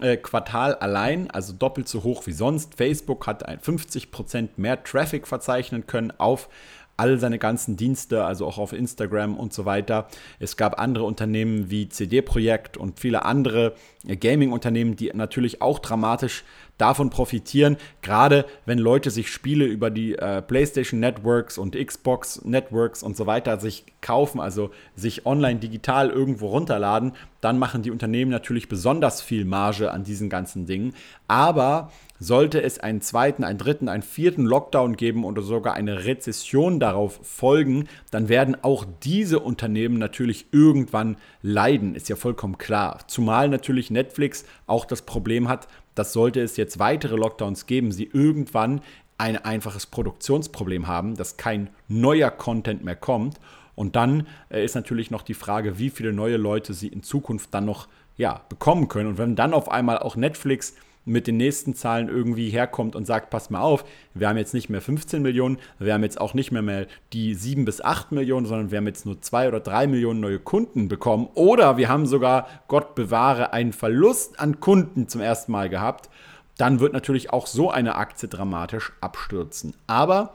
äh, 0.01 0.17
Quartal 0.17 0.75
allein, 0.75 1.29
also 1.31 1.53
doppelt 1.53 1.87
so 1.87 2.03
hoch 2.03 2.25
wie 2.27 2.31
sonst. 2.31 2.75
Facebook 2.75 3.27
hat 3.27 3.47
50% 3.47 4.49
mehr 4.57 4.83
Traffic 4.83 5.27
verzeichnen 5.27 5.87
können 5.87 6.11
auf 6.17 6.49
all 6.97 7.19
seine 7.19 7.37
ganzen 7.37 7.77
Dienste, 7.77 8.25
also 8.25 8.45
auch 8.47 8.57
auf 8.57 8.73
Instagram 8.73 9.37
und 9.37 9.53
so 9.53 9.65
weiter. 9.65 10.07
Es 10.39 10.57
gab 10.57 10.79
andere 10.79 11.03
Unternehmen 11.05 11.69
wie 11.69 11.89
CD 11.89 12.21
Projekt 12.21 12.75
und 12.75 12.99
viele 12.99 13.23
andere 13.23 13.75
Gaming-Unternehmen, 14.03 14.95
die 14.95 15.11
natürlich 15.13 15.61
auch 15.61 15.79
dramatisch 15.79 16.43
davon 16.77 17.09
profitieren, 17.09 17.77
gerade 18.01 18.45
wenn 18.65 18.77
Leute 18.77 19.11
sich 19.11 19.31
Spiele 19.31 19.65
über 19.65 19.89
die 19.89 20.15
äh, 20.15 20.41
PlayStation 20.41 20.99
Networks 20.99 21.57
und 21.57 21.75
Xbox 21.75 22.43
Networks 22.43 23.03
und 23.03 23.17
so 23.17 23.25
weiter 23.25 23.59
sich 23.59 23.85
kaufen, 24.01 24.39
also 24.39 24.69
sich 24.95 25.25
online 25.25 25.59
digital 25.59 26.09
irgendwo 26.09 26.47
runterladen, 26.47 27.13
dann 27.41 27.59
machen 27.59 27.81
die 27.81 27.91
Unternehmen 27.91 28.31
natürlich 28.31 28.69
besonders 28.69 29.21
viel 29.21 29.45
Marge 29.45 29.91
an 29.91 30.03
diesen 30.03 30.29
ganzen 30.29 30.65
Dingen. 30.65 30.93
Aber 31.27 31.91
sollte 32.19 32.61
es 32.61 32.79
einen 32.79 33.01
zweiten, 33.01 33.43
einen 33.43 33.59
dritten, 33.59 33.89
einen 33.89 34.01
vierten 34.01 34.45
Lockdown 34.45 34.95
geben 34.95 35.23
oder 35.23 35.41
sogar 35.41 35.75
eine 35.75 36.05
Rezession 36.05 36.79
darauf 36.79 37.19
folgen, 37.21 37.87
dann 38.11 38.27
werden 38.27 38.57
auch 38.63 38.85
diese 39.03 39.39
Unternehmen 39.39 39.97
natürlich 39.97 40.47
irgendwann 40.51 41.17
leiden, 41.41 41.95
ist 41.95 42.09
ja 42.09 42.15
vollkommen 42.15 42.57
klar. 42.57 42.99
Zumal 43.07 43.49
natürlich 43.49 43.91
Netflix 43.91 44.45
auch 44.65 44.85
das 44.85 45.03
Problem 45.03 45.47
hat, 45.47 45.67
dass 45.97 46.13
sollte 46.13 46.41
es 46.41 46.57
jetzt 46.57 46.79
weitere 46.79 47.15
Lockdowns 47.15 47.65
geben, 47.65 47.91
sie 47.91 48.09
irgendwann 48.11 48.81
ein 49.17 49.37
einfaches 49.37 49.85
Produktionsproblem 49.85 50.87
haben, 50.87 51.15
dass 51.15 51.37
kein 51.37 51.69
neuer 51.87 52.29
Content 52.29 52.83
mehr 52.83 52.95
kommt. 52.95 53.39
Und 53.75 53.95
dann 53.95 54.27
äh, 54.49 54.63
ist 54.63 54.75
natürlich 54.75 55.11
noch 55.11 55.21
die 55.21 55.33
Frage, 55.33 55.77
wie 55.79 55.89
viele 55.89 56.13
neue 56.13 56.37
Leute 56.37 56.73
sie 56.73 56.87
in 56.87 57.03
Zukunft 57.03 57.53
dann 57.53 57.65
noch 57.65 57.87
ja, 58.15 58.41
bekommen 58.49 58.87
können. 58.87 59.09
Und 59.09 59.17
wenn 59.17 59.35
dann 59.35 59.53
auf 59.53 59.69
einmal 59.69 59.99
auch 59.99 60.15
Netflix 60.15 60.75
mit 61.07 61.25
den 61.25 61.37
nächsten 61.37 61.73
Zahlen 61.73 62.09
irgendwie 62.09 62.49
herkommt 62.49 62.95
und 62.95 63.05
sagt, 63.05 63.29
pass 63.29 63.49
mal 63.49 63.61
auf, 63.61 63.85
wir 64.13 64.27
haben 64.27 64.37
jetzt 64.37 64.53
nicht 64.53 64.69
mehr 64.69 64.81
15 64.81 65.21
Millionen, 65.21 65.57
wir 65.79 65.93
haben 65.93 66.03
jetzt 66.03 66.19
auch 66.19 66.33
nicht 66.33 66.51
mehr, 66.51 66.61
mehr 66.61 66.87
die 67.13 67.33
7 67.33 67.65
bis 67.65 67.81
8 67.81 68.11
Millionen, 68.11 68.45
sondern 68.45 68.71
wir 68.71 68.77
haben 68.77 68.87
jetzt 68.87 69.05
nur 69.05 69.21
2 69.21 69.47
oder 69.47 69.59
3 69.59 69.87
Millionen 69.87 70.19
neue 70.19 70.39
Kunden 70.39 70.87
bekommen. 70.87 71.29
Oder 71.33 71.77
wir 71.77 71.89
haben 71.89 72.05
sogar, 72.05 72.47
Gott 72.67 72.95
bewahre, 72.95 73.53
einen 73.53 73.73
Verlust 73.73 74.39
an 74.39 74.59
Kunden 74.59 75.07
zum 75.07 75.21
ersten 75.21 75.51
Mal 75.51 75.69
gehabt. 75.69 76.09
Dann 76.57 76.79
wird 76.79 76.93
natürlich 76.93 77.31
auch 77.31 77.47
so 77.47 77.71
eine 77.71 77.95
Aktie 77.95 78.27
dramatisch 78.27 78.91
abstürzen. 78.99 79.75
Aber 79.85 80.33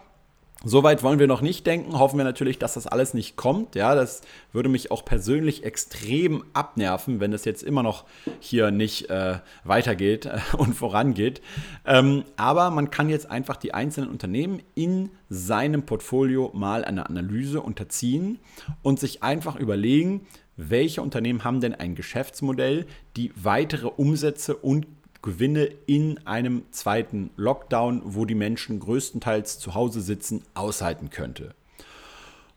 Soweit 0.65 1.03
wollen 1.03 1.19
wir 1.19 1.27
noch 1.27 1.41
nicht 1.41 1.67
denken. 1.67 1.99
Hoffen 1.99 2.19
wir 2.19 2.25
natürlich, 2.25 2.59
dass 2.59 2.75
das 2.75 2.87
alles 2.87 3.15
nicht 3.15 3.37
kommt. 3.37 3.75
Ja, 3.75 3.95
das 3.95 4.21
würde 4.53 4.69
mich 4.69 4.91
auch 4.93 5.05
persönlich 5.05 5.65
extrem 5.65 6.45
abnerven, 6.53 7.19
wenn 7.19 7.33
es 7.33 7.45
jetzt 7.45 7.65
immer 7.65 7.83
noch 7.83 8.05
hier 8.39 8.71
nicht 8.71 9.11
äh, 9.11 9.39
weitergeht 9.65 10.27
äh, 10.27 10.39
und 10.57 10.75
vorangeht. 10.75 11.43
Ähm, 11.85 12.25
aber 12.37 12.71
man 12.71 12.91
kann 12.91 13.09
jetzt 13.09 13.29
einfach 13.31 13.57
die 13.57 13.75
einzelnen 13.75 14.09
Unternehmen 14.09 14.63
in 14.75 15.11
seinem 15.29 15.85
Portfolio 15.85 16.51
mal 16.55 16.85
einer 16.85 17.09
Analyse 17.09 17.61
unterziehen 17.61 18.39
und 18.83 19.01
sich 19.01 19.23
einfach 19.23 19.57
überlegen, 19.57 20.27
welche 20.57 21.03
Unternehmen 21.03 21.45
haben 21.45 21.61
denn 21.61 21.75
ein 21.75 21.95
Geschäftsmodell, 21.95 22.87
die 23.17 23.33
weitere 23.35 23.89
Umsätze 23.89 24.55
und 24.55 24.87
Gewinne 25.23 25.71
in 25.87 26.27
einem 26.27 26.65
zweiten 26.73 27.31
Lockdown, 27.37 28.03
wo 28.05 28.25
die 28.25 28.35
Menschen 28.35 28.81
größtenteils 28.81 29.59
zu 29.59 29.75
Hause 29.75 30.01
sitzen, 30.01 30.43
aushalten 30.55 31.11
könnte. 31.11 31.55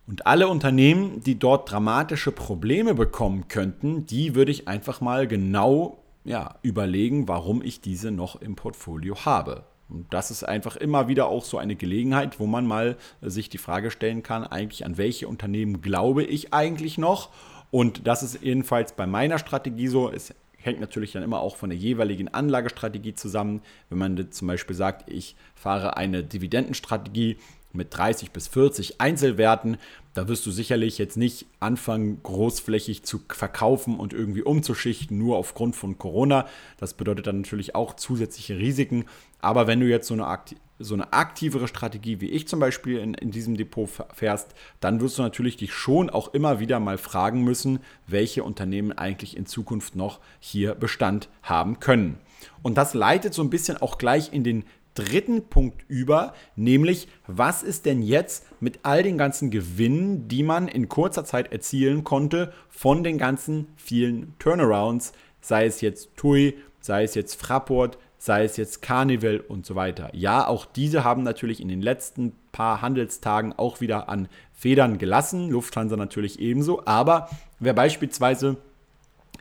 Und 0.08 0.28
alle 0.28 0.48
Unternehmen, 0.48 1.22
die 1.22 1.40
dort 1.40 1.72
dramatische 1.72 2.32
Probleme 2.32 2.94
bekommen 2.94 3.48
könnten, 3.48 4.06
die 4.06 4.36
würde 4.36 4.52
ich 4.52 4.68
einfach 4.68 5.02
mal 5.02 5.28
genau 5.28 6.00
ja, 6.24 6.56
überlegen, 6.62 7.28
warum 7.28 7.62
ich 7.62 7.82
diese 7.82 8.12
noch 8.12 8.42
im 8.42 8.56
Portfolio 8.56 9.26
habe. 9.26 9.64
Und 9.90 10.12
das 10.12 10.32
ist 10.32 10.44
einfach 10.44 10.76
immer 10.76 11.08
wieder 11.08 11.28
auch 11.28 11.46
so 11.46 11.58
eine 11.58 11.76
Gelegenheit, 11.76 12.40
wo 12.40 12.48
man 12.48 12.66
mal 12.66 12.98
sich 13.22 13.50
die 13.50 13.60
Frage 13.60 13.92
stellen 13.92 14.24
kann, 14.24 14.44
eigentlich 14.44 14.86
an 14.86 14.98
welche 14.98 15.28
Unternehmen 15.28 15.82
glaube 15.82 16.24
ich 16.24 16.54
eigentlich 16.54 16.98
noch? 16.98 17.30
Und 17.70 18.08
das 18.08 18.24
ist 18.24 18.42
jedenfalls 18.42 18.94
bei 18.94 19.06
meiner 19.06 19.38
Strategie 19.38 19.88
so. 19.88 20.10
Es 20.10 20.34
hängt 20.66 20.80
natürlich 20.80 21.12
dann 21.12 21.24
immer 21.24 21.40
auch 21.40 21.56
von 21.56 21.70
der 21.70 21.78
jeweiligen 21.78 22.28
Anlagestrategie 22.28 23.14
zusammen. 23.14 23.62
Wenn 23.90 23.98
man 23.98 24.32
zum 24.32 24.48
Beispiel 24.48 24.76
sagt, 24.76 25.10
ich 25.10 25.36
fahre 25.54 25.98
eine 25.98 26.24
Dividendenstrategie 26.24 27.38
mit 27.72 27.96
30 27.96 28.32
bis 28.32 28.48
40 28.48 29.02
Einzelwerten, 29.02 29.78
da 30.14 30.30
wirst 30.30 30.46
du 30.46 30.52
sicherlich 30.52 30.98
jetzt 30.98 31.18
nicht 31.18 31.46
anfangen, 31.60 32.24
großflächig 32.24 33.04
zu 33.04 33.22
verkaufen 33.28 34.00
und 34.00 34.14
irgendwie 34.14 34.44
umzuschichten, 34.44 35.18
nur 35.18 35.38
aufgrund 35.38 35.76
von 35.76 35.98
Corona. 35.98 36.48
Das 36.78 36.94
bedeutet 36.94 37.28
dann 37.28 37.42
natürlich 37.42 37.76
auch 37.76 37.96
zusätzliche 37.96 38.58
Risiken. 38.58 39.06
Aber 39.42 39.68
wenn 39.68 39.82
du 39.82 39.88
jetzt 39.88 40.08
so 40.08 40.14
eine, 40.14 40.26
so 40.78 40.94
eine 40.94 41.14
aktivere 41.14 41.68
Strategie 41.68 42.20
wie 42.22 42.30
ich 42.30 42.48
zum 42.48 42.60
Beispiel 42.60 43.00
in, 43.00 43.14
in 43.14 43.32
diesem 43.32 43.56
Depot 43.56 43.90
fährst, 44.14 44.54
dann 44.80 45.00
wirst 45.00 45.18
du 45.18 45.22
natürlich 45.22 45.58
dich 45.58 45.74
schon 45.74 46.10
auch 46.10 46.34
immer 46.34 46.60
wieder 46.60 46.80
mal 46.80 46.98
fragen 46.98 47.44
müssen, 47.44 47.80
welche 48.08 48.44
Unternehmen 48.44 48.92
eigentlich 48.92 49.38
in 49.38 49.46
Zukunft 49.46 49.96
noch 49.96 50.20
hier 50.40 50.76
Bestand 50.76 51.30
haben 51.44 51.80
können. 51.80 52.18
Und 52.62 52.78
das 52.78 52.94
leitet 52.94 53.34
so 53.34 53.42
ein 53.42 53.50
bisschen 53.50 53.78
auch 53.78 53.98
gleich 53.98 54.34
in 54.34 54.44
den 54.44 54.66
dritten 54.96 55.48
Punkt 55.50 55.84
über, 55.88 56.34
nämlich 56.56 57.08
was 57.28 57.64
ist 57.64 57.86
denn 57.86 58.02
jetzt 58.02 58.46
mit 58.62 58.80
all 58.84 59.04
den 59.04 59.18
ganzen 59.18 59.52
Gewinnen, 59.52 60.28
die 60.28 60.42
man 60.42 60.68
in 60.68 60.90
kurzer 60.90 61.26
Zeit 61.26 61.52
erzielen 61.52 62.04
konnte 62.04 62.54
von 62.70 63.04
den 63.04 63.18
ganzen 63.18 63.68
vielen 63.76 64.34
Turnarounds, 64.40 65.12
sei 65.42 65.66
es 65.66 65.82
jetzt 65.82 66.16
TUI, 66.16 66.58
sei 66.80 67.04
es 67.04 67.14
jetzt 67.14 67.40
Fraport, 67.40 67.98
sei 68.26 68.44
es 68.44 68.58
jetzt 68.58 68.82
Carnival 68.82 69.40
und 69.40 69.66
so 69.66 69.76
weiter. 69.76 70.10
Ja, 70.14 70.48
auch 70.48 70.66
diese 70.66 71.04
haben 71.04 71.22
natürlich 71.22 71.62
in 71.62 71.68
den 71.68 71.82
letzten 71.82 72.34
paar 72.52 72.82
Handelstagen 72.82 73.54
auch 73.54 73.82
wieder 73.82 74.10
an 74.10 74.28
Federn 74.52 74.98
gelassen, 74.98 75.50
Lufthansa 75.50 75.96
natürlich 75.96 76.40
ebenso, 76.40 76.86
aber 76.86 77.30
wer 77.60 77.74
beispielsweise 77.74 78.58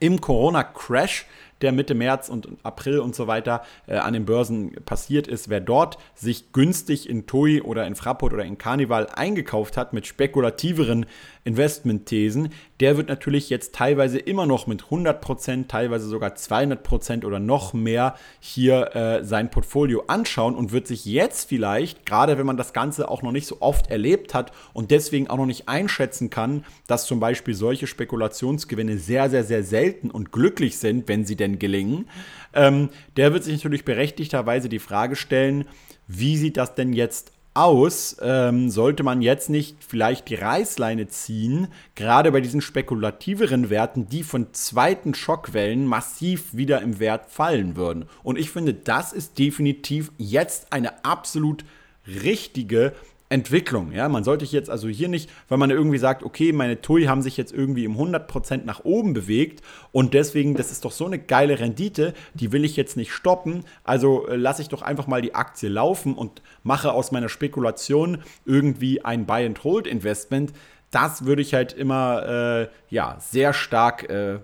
im 0.01 0.21
Corona-Crash 0.21 1.27
der 1.63 1.73
Mitte 1.73 1.95
März 1.95 2.29
und 2.29 2.49
April 2.63 2.99
und 2.99 3.15
so 3.15 3.27
weiter 3.27 3.63
äh, 3.87 3.97
an 3.97 4.13
den 4.13 4.27
Börsen 4.27 4.73
passiert 4.85 5.27
ist, 5.29 5.49
wer 5.49 5.61
dort 5.61 5.97
sich 6.15 6.53
günstig 6.53 7.09
in 7.09 7.27
TUI 7.27 7.63
oder 7.63 7.87
in 7.87 7.95
Fraport 7.95 8.35
oder 8.35 8.45
in 8.45 8.59
Carnival 8.59 9.07
eingekauft 9.07 9.77
hat 9.79 9.95
mit 9.95 10.07
spekulativeren 10.07 11.07
Investmentthesen, 11.45 12.49
der 12.81 12.97
wird 12.97 13.09
natürlich 13.09 13.51
jetzt 13.51 13.75
teilweise 13.75 14.19
immer 14.19 14.47
noch 14.47 14.67
mit 14.67 14.85
100%, 14.85 15.69
teilweise 15.69 16.09
sogar 16.09 16.31
200% 16.31 17.25
oder 17.25 17.39
noch 17.39 17.75
mehr 17.75 18.17
hier 18.41 18.97
äh, 18.97 19.25
sein 19.25 19.51
Portfolio 19.51 20.05
anschauen 20.07 20.55
und 20.55 20.73
wird 20.73 20.87
sich 20.87 21.05
jetzt 21.05 21.49
vielleicht, 21.51 22.07
gerade 22.07 22.39
wenn 22.39 22.47
man 22.47 22.57
das 22.57 22.73
Ganze 22.73 23.11
auch 23.11 23.23
noch 23.23 23.33
nicht 23.33 23.47
so 23.47 23.59
oft 23.61 23.91
erlebt 23.91 24.33
hat 24.33 24.53
und 24.73 24.91
deswegen 24.91 25.29
auch 25.29 25.37
noch 25.37 25.47
nicht 25.47 25.69
einschätzen 25.69 26.31
kann, 26.31 26.65
dass 26.87 27.07
zum 27.07 27.21
Beispiel 27.21 27.55
solche 27.55 27.87
Spekulationsgewinne 27.87 28.97
sehr, 28.97 29.29
sehr, 29.29 29.45
sehr 29.45 29.65
selten 29.65 30.11
und 30.11 30.33
glücklich 30.33 30.79
sind, 30.79 31.09
wenn 31.09 31.27
sie 31.27 31.37
denn 31.37 31.59
gelingen, 31.59 32.09
ähm, 32.55 32.89
der 33.17 33.35
wird 33.35 33.45
sich 33.45 33.55
natürlich 33.55 33.85
berechtigterweise 33.85 34.71
die 34.71 34.79
Frage 34.79 35.15
stellen, 35.15 35.67
wie 36.07 36.37
sieht 36.37 36.57
das 36.57 36.75
denn 36.75 36.93
jetzt 36.93 37.33
aus, 37.55 38.17
ähm, 38.21 38.69
sollte 38.69 39.05
man 39.05 39.23
jetzt 39.23 39.49
nicht 39.49 39.77
vielleicht 39.87 40.29
die 40.29 40.35
Reißleine 40.35 41.07
ziehen, 41.07 41.69
gerade 41.95 42.33
bei 42.33 42.41
diesen 42.41 42.61
spekulativeren 42.61 43.71
Werten, 43.71 44.09
die 44.09 44.25
von 44.25 44.53
zweiten 44.53 45.15
Schockwellen 45.15 45.87
massiv 45.87 46.53
wieder 46.53 46.83
im 46.83 46.99
Wert 46.99 47.31
fallen 47.31 47.77
würden. 47.77 48.07
Und 48.25 48.39
ich 48.39 48.51
finde, 48.51 48.75
das 48.75 49.13
ist 49.13 49.39
definitiv 49.39 50.11
jetzt 50.19 50.73
eine 50.73 51.05
absolut 51.05 51.65
richtige 52.07 52.93
Entwicklung. 53.35 53.91
Ja, 53.91 54.09
man 54.09 54.23
sollte 54.23 54.45
jetzt 54.45 54.71
also 54.71 54.87
hier 54.87 55.09
nicht, 55.09 55.29
weil 55.49 55.59
man 55.59 55.71
irgendwie 55.71 55.99
sagt, 55.99 56.23
okay, 56.23 56.53
meine 56.53 56.81
TUI 56.81 57.07
haben 57.07 57.21
sich 57.21 57.37
jetzt 57.37 57.53
irgendwie 57.53 57.85
im 57.85 57.97
100% 57.97 58.65
nach 58.65 58.85
oben 58.85 59.13
bewegt 59.13 59.61
und 59.91 60.15
deswegen, 60.15 60.55
das 60.55 60.71
ist 60.71 60.85
doch 60.85 60.93
so 60.93 61.05
eine 61.05 61.19
geile 61.19 61.59
Rendite, 61.59 62.15
die 62.35 62.53
will 62.53 62.65
ich 62.65 62.77
jetzt 62.77 62.97
nicht 62.97 63.13
stoppen. 63.13 63.65
Also 63.83 64.29
äh, 64.29 64.37
lasse 64.37 64.63
ich 64.63 64.69
doch 64.69 64.83
einfach 64.83 65.09
mal 65.09 65.21
die 65.21 65.35
Aktie 65.35 65.69
laufen 65.69 66.15
und 66.15 66.43
mache 66.63 66.93
aus 66.93 67.11
meiner 67.11 67.29
Spekulation 67.29 68.19
irgendwie 68.45 69.05
ein 69.05 69.27
Buy-and-Hold-Investment. 69.27 70.53
Das 70.93 71.25
würde 71.25 71.43
ich 71.43 71.55
halt 71.55 71.73
immer 71.73 72.63
äh, 72.63 72.69
ja, 72.89 73.17
sehr 73.19 73.53
stark 73.53 74.09
äh, 74.09 74.39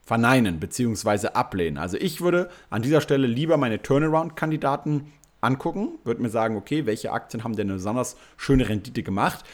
verneinen 0.00 0.60
bzw. 0.60 1.28
ablehnen. 1.34 1.76
Also 1.76 1.98
ich 1.98 2.22
würde 2.22 2.48
an 2.70 2.80
dieser 2.80 3.02
Stelle 3.02 3.26
lieber 3.26 3.58
meine 3.58 3.82
Turnaround-Kandidaten 3.82 5.12
angucken, 5.40 5.98
würde 6.04 6.22
mir 6.22 6.30
sagen, 6.30 6.56
okay, 6.56 6.86
welche 6.86 7.12
Aktien 7.12 7.44
haben 7.44 7.56
denn 7.56 7.68
eine 7.68 7.74
besonders 7.74 8.16
schöne 8.36 8.68
Rendite 8.68 9.02
gemacht, 9.02 9.44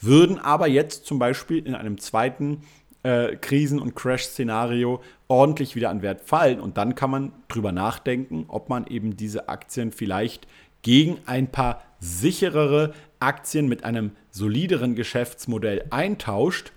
würden 0.00 0.38
aber 0.38 0.66
jetzt 0.68 1.06
zum 1.06 1.18
Beispiel 1.18 1.66
in 1.66 1.74
einem 1.74 1.98
zweiten 1.98 2.62
äh, 3.02 3.36
Krisen- 3.36 3.80
und 3.80 3.96
Crash-Szenario 3.96 5.00
ordentlich 5.28 5.76
wieder 5.76 5.90
an 5.90 6.02
Wert 6.02 6.22
fallen. 6.22 6.60
Und 6.60 6.76
dann 6.76 6.94
kann 6.94 7.10
man 7.10 7.32
drüber 7.48 7.72
nachdenken, 7.72 8.44
ob 8.48 8.68
man 8.68 8.86
eben 8.86 9.16
diese 9.16 9.48
Aktien 9.48 9.92
vielleicht 9.92 10.46
gegen 10.82 11.18
ein 11.26 11.50
paar 11.50 11.82
sicherere 11.98 12.94
Aktien 13.18 13.68
mit 13.68 13.84
einem 13.84 14.12
solideren 14.30 14.94
Geschäftsmodell 14.94 15.84
eintauscht, 15.90 16.72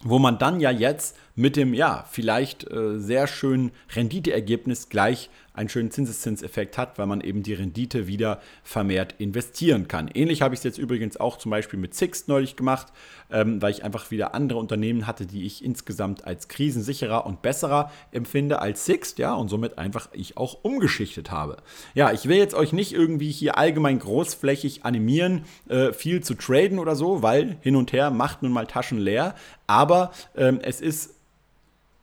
wo 0.00 0.18
man 0.18 0.38
dann 0.38 0.60
ja 0.60 0.70
jetzt 0.70 1.16
mit 1.36 1.54
dem 1.56 1.74
ja 1.74 2.04
vielleicht 2.10 2.68
äh, 2.70 2.98
sehr 2.98 3.26
schönen 3.26 3.70
Renditeergebnis 3.94 4.88
gleich 4.88 5.30
einen 5.56 5.68
schönen 5.70 5.90
Zinseszinseffekt 5.90 6.76
hat, 6.76 6.98
weil 6.98 7.06
man 7.06 7.22
eben 7.22 7.42
die 7.42 7.54
Rendite 7.54 8.06
wieder 8.06 8.40
vermehrt 8.62 9.14
investieren 9.18 9.88
kann. 9.88 10.08
Ähnlich 10.12 10.42
habe 10.42 10.54
ich 10.54 10.60
es 10.60 10.64
jetzt 10.64 10.78
übrigens 10.78 11.16
auch 11.16 11.38
zum 11.38 11.50
Beispiel 11.50 11.78
mit 11.78 11.94
Sixt 11.94 12.28
neulich 12.28 12.56
gemacht, 12.56 12.88
ähm, 13.30 13.60
weil 13.62 13.70
ich 13.70 13.82
einfach 13.82 14.10
wieder 14.10 14.34
andere 14.34 14.58
Unternehmen 14.58 15.06
hatte, 15.06 15.24
die 15.24 15.46
ich 15.46 15.64
insgesamt 15.64 16.26
als 16.26 16.48
krisensicherer 16.48 17.26
und 17.26 17.40
besserer 17.40 17.90
empfinde 18.12 18.60
als 18.60 18.84
Sixt, 18.84 19.18
ja, 19.18 19.34
und 19.34 19.48
somit 19.48 19.78
einfach 19.78 20.08
ich 20.12 20.36
auch 20.36 20.58
umgeschichtet 20.62 21.30
habe. 21.30 21.56
Ja, 21.94 22.12
ich 22.12 22.28
will 22.28 22.36
jetzt 22.36 22.54
euch 22.54 22.72
nicht 22.74 22.92
irgendwie 22.92 23.30
hier 23.30 23.56
allgemein 23.56 23.98
großflächig 23.98 24.84
animieren, 24.84 25.44
äh, 25.68 25.92
viel 25.92 26.22
zu 26.22 26.34
traden 26.34 26.78
oder 26.78 26.96
so, 26.96 27.22
weil 27.22 27.56
hin 27.62 27.76
und 27.76 27.92
her 27.92 28.10
macht 28.10 28.42
nun 28.42 28.52
mal 28.52 28.66
Taschen 28.66 28.98
leer, 28.98 29.34
aber 29.66 30.12
ähm, 30.36 30.60
es 30.62 30.82
ist 30.82 31.16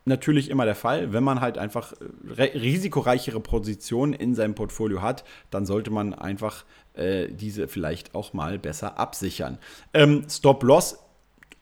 natürlich 0.05 0.49
immer 0.49 0.65
der 0.65 0.75
Fall. 0.75 1.13
Wenn 1.13 1.23
man 1.23 1.41
halt 1.41 1.57
einfach 1.57 1.93
äh, 2.37 2.43
risikoreichere 2.57 3.39
Positionen 3.39 4.13
in 4.13 4.35
seinem 4.35 4.55
Portfolio 4.55 5.01
hat, 5.01 5.23
dann 5.49 5.65
sollte 5.65 5.91
man 5.91 6.13
einfach 6.13 6.65
äh, 6.93 7.27
diese 7.29 7.67
vielleicht 7.67 8.15
auch 8.15 8.33
mal 8.33 8.59
besser 8.59 8.99
absichern. 8.99 9.57
Ähm, 9.93 10.25
Stop-Loss 10.29 10.99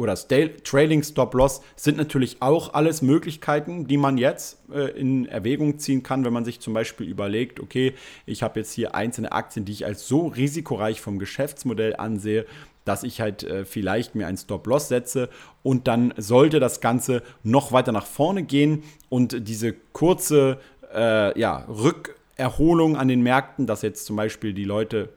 oder 0.01 0.15
Trailing 0.15 1.03
Stop 1.03 1.35
Loss 1.35 1.61
sind 1.75 1.97
natürlich 1.97 2.41
auch 2.41 2.73
alles 2.73 3.03
Möglichkeiten, 3.03 3.87
die 3.87 3.97
man 3.97 4.17
jetzt 4.17 4.57
äh, 4.73 4.89
in 4.99 5.27
Erwägung 5.27 5.77
ziehen 5.77 6.01
kann, 6.01 6.25
wenn 6.25 6.33
man 6.33 6.43
sich 6.43 6.59
zum 6.59 6.73
Beispiel 6.73 7.07
überlegt, 7.07 7.59
okay, 7.59 7.93
ich 8.25 8.41
habe 8.41 8.59
jetzt 8.59 8.73
hier 8.73 8.95
einzelne 8.95 9.31
Aktien, 9.31 9.63
die 9.63 9.71
ich 9.71 9.85
als 9.85 10.07
so 10.07 10.27
risikoreich 10.27 10.99
vom 10.99 11.19
Geschäftsmodell 11.19 11.95
ansehe, 11.95 12.47
dass 12.83 13.03
ich 13.03 13.21
halt 13.21 13.43
äh, 13.43 13.63
vielleicht 13.63 14.15
mir 14.15 14.25
einen 14.25 14.37
Stop-Loss 14.37 14.87
setze 14.87 15.29
und 15.61 15.87
dann 15.87 16.15
sollte 16.17 16.59
das 16.59 16.81
Ganze 16.81 17.21
noch 17.43 17.71
weiter 17.71 17.91
nach 17.91 18.07
vorne 18.07 18.41
gehen 18.41 18.83
und 19.09 19.47
diese 19.47 19.73
kurze 19.93 20.57
äh, 20.93 21.39
ja, 21.39 21.67
Rückerholung 21.69 22.97
an 22.97 23.07
den 23.07 23.21
Märkten, 23.21 23.67
dass 23.67 23.83
jetzt 23.83 24.07
zum 24.07 24.15
Beispiel 24.15 24.53
die 24.53 24.63
Leute 24.63 25.09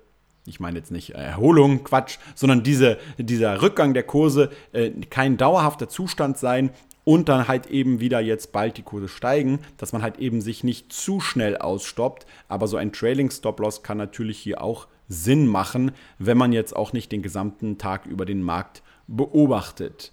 ich 0.47 0.61
meine 0.61 0.79
jetzt 0.79 0.91
nicht 0.91 1.11
Erholung, 1.11 1.85
Quatsch, 1.85 2.19
sondern 2.35 2.63
diese, 2.63 2.99
dieser 3.19 3.63
Rückgang 3.63 3.95
der 3.95 4.03
Kurse 4.03 4.51
äh, 4.73 4.91
kein 5.11 5.37
dauerhafter 5.37 5.89
Zustand 5.89 6.39
sein 6.39 6.71
und 7.05 7.29
dann 7.29 7.49
halt 7.49 7.67
eben 7.67 8.01
wieder 8.01 8.21
jetzt 8.21 8.53
bald 8.53 8.77
die 8.77 8.83
Kurse 8.83 9.09
steigen, 9.09 9.61
dass 9.77 9.93
man 9.93 10.03
halt 10.03 10.19
eben 10.19 10.41
sich 10.41 10.65
nicht 10.65 10.93
zu 10.93 11.21
schnell 11.21 11.57
ausstoppt. 11.57 12.27
Aber 12.49 12.67
so 12.67 12.77
ein 12.77 12.93
Trailing 12.93 13.31
Stop 13.31 13.61
Loss 13.61 13.83
kann 13.83 13.99
natürlich 13.99 14.39
hier 14.39 14.63
auch 14.63 14.87
Sinn 15.09 15.47
machen, 15.47 15.93
wenn 16.19 16.39
man 16.39 16.53
jetzt 16.53 16.75
auch 16.75 16.93
nicht 16.93 17.13
den 17.13 17.23
gesamten 17.23 17.79
Tag 17.79 18.07
über 18.07 18.25
den 18.25 18.43
Markt 18.43 18.83
beobachtet. 19.07 20.13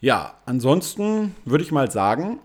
Ja, 0.00 0.34
ansonsten 0.46 1.34
würde 1.44 1.62
ich 1.62 1.72
mal 1.72 1.90
sagen, 1.90 2.40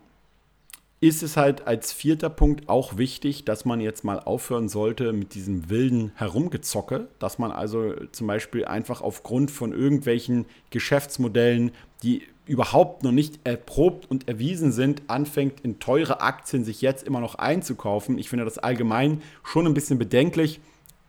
ist 1.00 1.22
es 1.22 1.36
halt 1.36 1.66
als 1.66 1.92
vierter 1.92 2.28
Punkt 2.28 2.68
auch 2.68 2.96
wichtig, 2.96 3.44
dass 3.44 3.64
man 3.64 3.80
jetzt 3.80 4.02
mal 4.02 4.18
aufhören 4.18 4.68
sollte 4.68 5.12
mit 5.12 5.34
diesem 5.34 5.70
wilden 5.70 6.10
Herumgezocke, 6.16 7.06
dass 7.20 7.38
man 7.38 7.52
also 7.52 7.94
zum 8.10 8.26
Beispiel 8.26 8.64
einfach 8.64 9.00
aufgrund 9.00 9.52
von 9.52 9.72
irgendwelchen 9.72 10.46
Geschäftsmodellen, 10.70 11.70
die 12.02 12.22
überhaupt 12.46 13.04
noch 13.04 13.12
nicht 13.12 13.40
erprobt 13.44 14.10
und 14.10 14.26
erwiesen 14.26 14.72
sind, 14.72 15.02
anfängt 15.06 15.60
in 15.60 15.78
teure 15.78 16.20
Aktien 16.20 16.64
sich 16.64 16.80
jetzt 16.80 17.06
immer 17.06 17.20
noch 17.20 17.36
einzukaufen. 17.36 18.18
Ich 18.18 18.28
finde 18.28 18.44
das 18.44 18.58
allgemein 18.58 19.22
schon 19.44 19.66
ein 19.66 19.74
bisschen 19.74 19.98
bedenklich. 19.98 20.60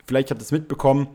Vielleicht 0.06 0.30
habt 0.30 0.41
ihr 0.41 0.45
es 0.45 0.52
mitbekommen, 0.52 1.08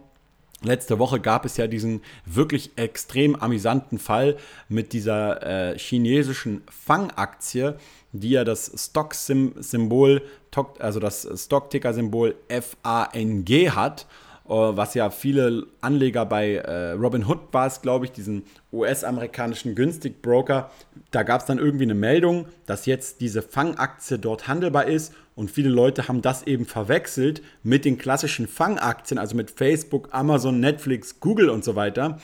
Letzte 0.64 0.98
Woche 0.98 1.20
gab 1.20 1.44
es 1.44 1.56
ja 1.56 1.66
diesen 1.66 2.02
wirklich 2.24 2.72
extrem 2.76 3.36
amüsanten 3.36 3.98
Fall 3.98 4.36
mit 4.68 4.92
dieser 4.92 5.72
äh, 5.72 5.78
chinesischen 5.78 6.62
Fangaktie, 6.70 7.74
die 8.12 8.30
ja 8.30 8.44
das 8.44 8.72
Stock-Symbol, 8.74 10.22
also 10.78 11.00
das 11.00 11.28
Stock-Ticker-Symbol 11.36 12.34
FANG 12.48 13.74
hat, 13.74 14.06
was 14.46 14.94
ja 14.94 15.10
viele 15.10 15.66
Anleger 15.80 16.26
bei 16.26 16.56
äh, 16.56 16.92
Robinhood 16.92 17.52
war 17.52 17.66
es, 17.66 17.80
glaube 17.80 18.04
ich, 18.04 18.12
diesen 18.12 18.44
US-amerikanischen 18.72 19.74
Günstig-Broker, 19.74 20.70
da 21.10 21.22
gab 21.22 21.40
es 21.40 21.46
dann 21.46 21.58
irgendwie 21.58 21.84
eine 21.84 21.94
Meldung, 21.94 22.46
dass 22.66 22.86
jetzt 22.86 23.20
diese 23.20 23.40
Fangaktie 23.40 24.18
dort 24.18 24.46
handelbar 24.46 24.86
ist 24.86 25.14
und 25.34 25.50
viele 25.50 25.70
Leute 25.70 26.08
haben 26.08 26.20
das 26.20 26.42
eben 26.46 26.66
verwechselt 26.66 27.42
mit 27.62 27.84
den 27.84 27.96
klassischen 27.96 28.46
Fangaktien, 28.46 29.18
also 29.18 29.34
mit 29.34 29.50
Facebook, 29.50 30.08
Amazon, 30.12 30.60
Netflix, 30.60 31.20
Google 31.20 31.48
und 31.48 31.64
so 31.64 31.74
weiter 31.74 32.18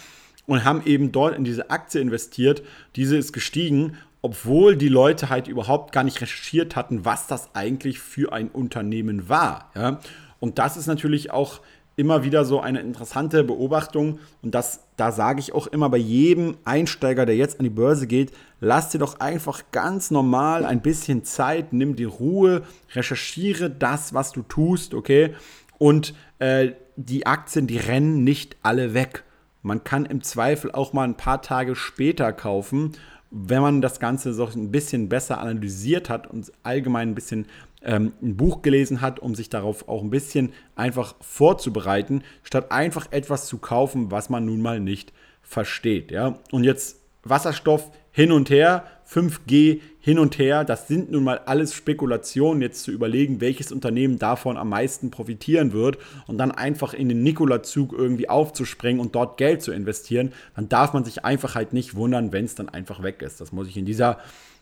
und 0.46 0.64
haben 0.64 0.82
eben 0.84 1.12
dort 1.12 1.36
in 1.36 1.44
diese 1.44 1.70
Aktie 1.70 2.00
investiert. 2.00 2.62
Diese 2.96 3.16
ist 3.16 3.32
gestiegen 3.32 3.96
obwohl 4.22 4.76
die 4.76 4.88
Leute 4.88 5.30
halt 5.30 5.48
überhaupt 5.48 5.92
gar 5.92 6.04
nicht 6.04 6.20
recherchiert 6.20 6.76
hatten, 6.76 7.04
was 7.04 7.26
das 7.26 7.54
eigentlich 7.54 8.00
für 8.00 8.32
ein 8.32 8.48
Unternehmen 8.48 9.28
war. 9.28 9.70
Ja? 9.74 10.00
Und 10.40 10.58
das 10.58 10.76
ist 10.76 10.86
natürlich 10.86 11.30
auch 11.30 11.60
immer 12.00 12.24
wieder 12.24 12.46
so 12.46 12.60
eine 12.60 12.80
interessante 12.80 13.44
Beobachtung 13.44 14.20
und 14.40 14.54
das, 14.54 14.80
da 14.96 15.12
sage 15.12 15.40
ich 15.40 15.52
auch 15.52 15.66
immer 15.66 15.90
bei 15.90 15.98
jedem 15.98 16.56
Einsteiger, 16.64 17.26
der 17.26 17.36
jetzt 17.36 17.60
an 17.60 17.64
die 17.64 17.70
Börse 17.70 18.06
geht, 18.06 18.32
lass 18.58 18.88
dir 18.88 18.98
doch 18.98 19.20
einfach 19.20 19.64
ganz 19.70 20.10
normal 20.10 20.64
ein 20.64 20.80
bisschen 20.80 21.24
Zeit, 21.24 21.74
nimm 21.74 21.96
die 21.96 22.04
Ruhe, 22.04 22.62
recherchiere 22.94 23.68
das, 23.68 24.14
was 24.14 24.32
du 24.32 24.40
tust, 24.40 24.94
okay? 24.94 25.34
Und 25.76 26.14
äh, 26.38 26.70
die 26.96 27.26
Aktien, 27.26 27.66
die 27.66 27.76
rennen 27.76 28.24
nicht 28.24 28.56
alle 28.62 28.94
weg. 28.94 29.24
Man 29.62 29.84
kann 29.84 30.06
im 30.06 30.22
Zweifel 30.22 30.72
auch 30.72 30.94
mal 30.94 31.04
ein 31.04 31.18
paar 31.18 31.42
Tage 31.42 31.76
später 31.76 32.32
kaufen 32.32 32.92
wenn 33.30 33.62
man 33.62 33.80
das 33.80 34.00
Ganze 34.00 34.34
so 34.34 34.46
ein 34.46 34.72
bisschen 34.72 35.08
besser 35.08 35.38
analysiert 35.38 36.10
hat 36.10 36.26
und 36.26 36.52
allgemein 36.62 37.10
ein 37.10 37.14
bisschen 37.14 37.46
ähm, 37.82 38.12
ein 38.22 38.36
Buch 38.36 38.62
gelesen 38.62 39.00
hat, 39.00 39.20
um 39.20 39.34
sich 39.34 39.50
darauf 39.50 39.88
auch 39.88 40.02
ein 40.02 40.10
bisschen 40.10 40.52
einfach 40.76 41.14
vorzubereiten, 41.20 42.22
statt 42.42 42.70
einfach 42.72 43.08
etwas 43.10 43.46
zu 43.46 43.58
kaufen, 43.58 44.10
was 44.10 44.30
man 44.30 44.44
nun 44.44 44.60
mal 44.60 44.80
nicht 44.80 45.12
versteht. 45.42 46.10
Ja? 46.10 46.38
Und 46.50 46.64
jetzt 46.64 47.00
Wasserstoff 47.22 47.90
hin 48.12 48.32
und 48.32 48.50
her, 48.50 48.84
5G 49.08 49.80
hin 50.00 50.18
und 50.18 50.38
her, 50.38 50.64
das 50.64 50.88
sind 50.88 51.10
nun 51.10 51.24
mal 51.24 51.38
alles 51.46 51.74
Spekulationen, 51.74 52.62
jetzt 52.62 52.82
zu 52.82 52.90
überlegen, 52.90 53.40
welches 53.40 53.72
Unternehmen 53.72 54.18
davon 54.18 54.56
am 54.56 54.68
meisten 54.68 55.10
profitieren 55.10 55.72
wird 55.72 55.98
und 56.26 56.38
dann 56.38 56.50
einfach 56.50 56.94
in 56.94 57.08
den 57.08 57.22
Nikola-Zug 57.22 57.92
irgendwie 57.92 58.28
aufzuspringen 58.28 59.00
und 59.00 59.14
dort 59.14 59.36
Geld 59.36 59.62
zu 59.62 59.72
investieren, 59.72 60.32
dann 60.54 60.68
darf 60.68 60.92
man 60.92 61.04
sich 61.04 61.24
einfach 61.24 61.54
halt 61.54 61.72
nicht 61.72 61.94
wundern, 61.94 62.32
wenn 62.32 62.44
es 62.44 62.54
dann 62.54 62.68
einfach 62.68 63.02
weg 63.02 63.22
ist. 63.22 63.40
Das 63.40 63.52
muss 63.52 63.68
ich 63.68 63.76
in 63.76 63.84
dieser, 63.84 64.18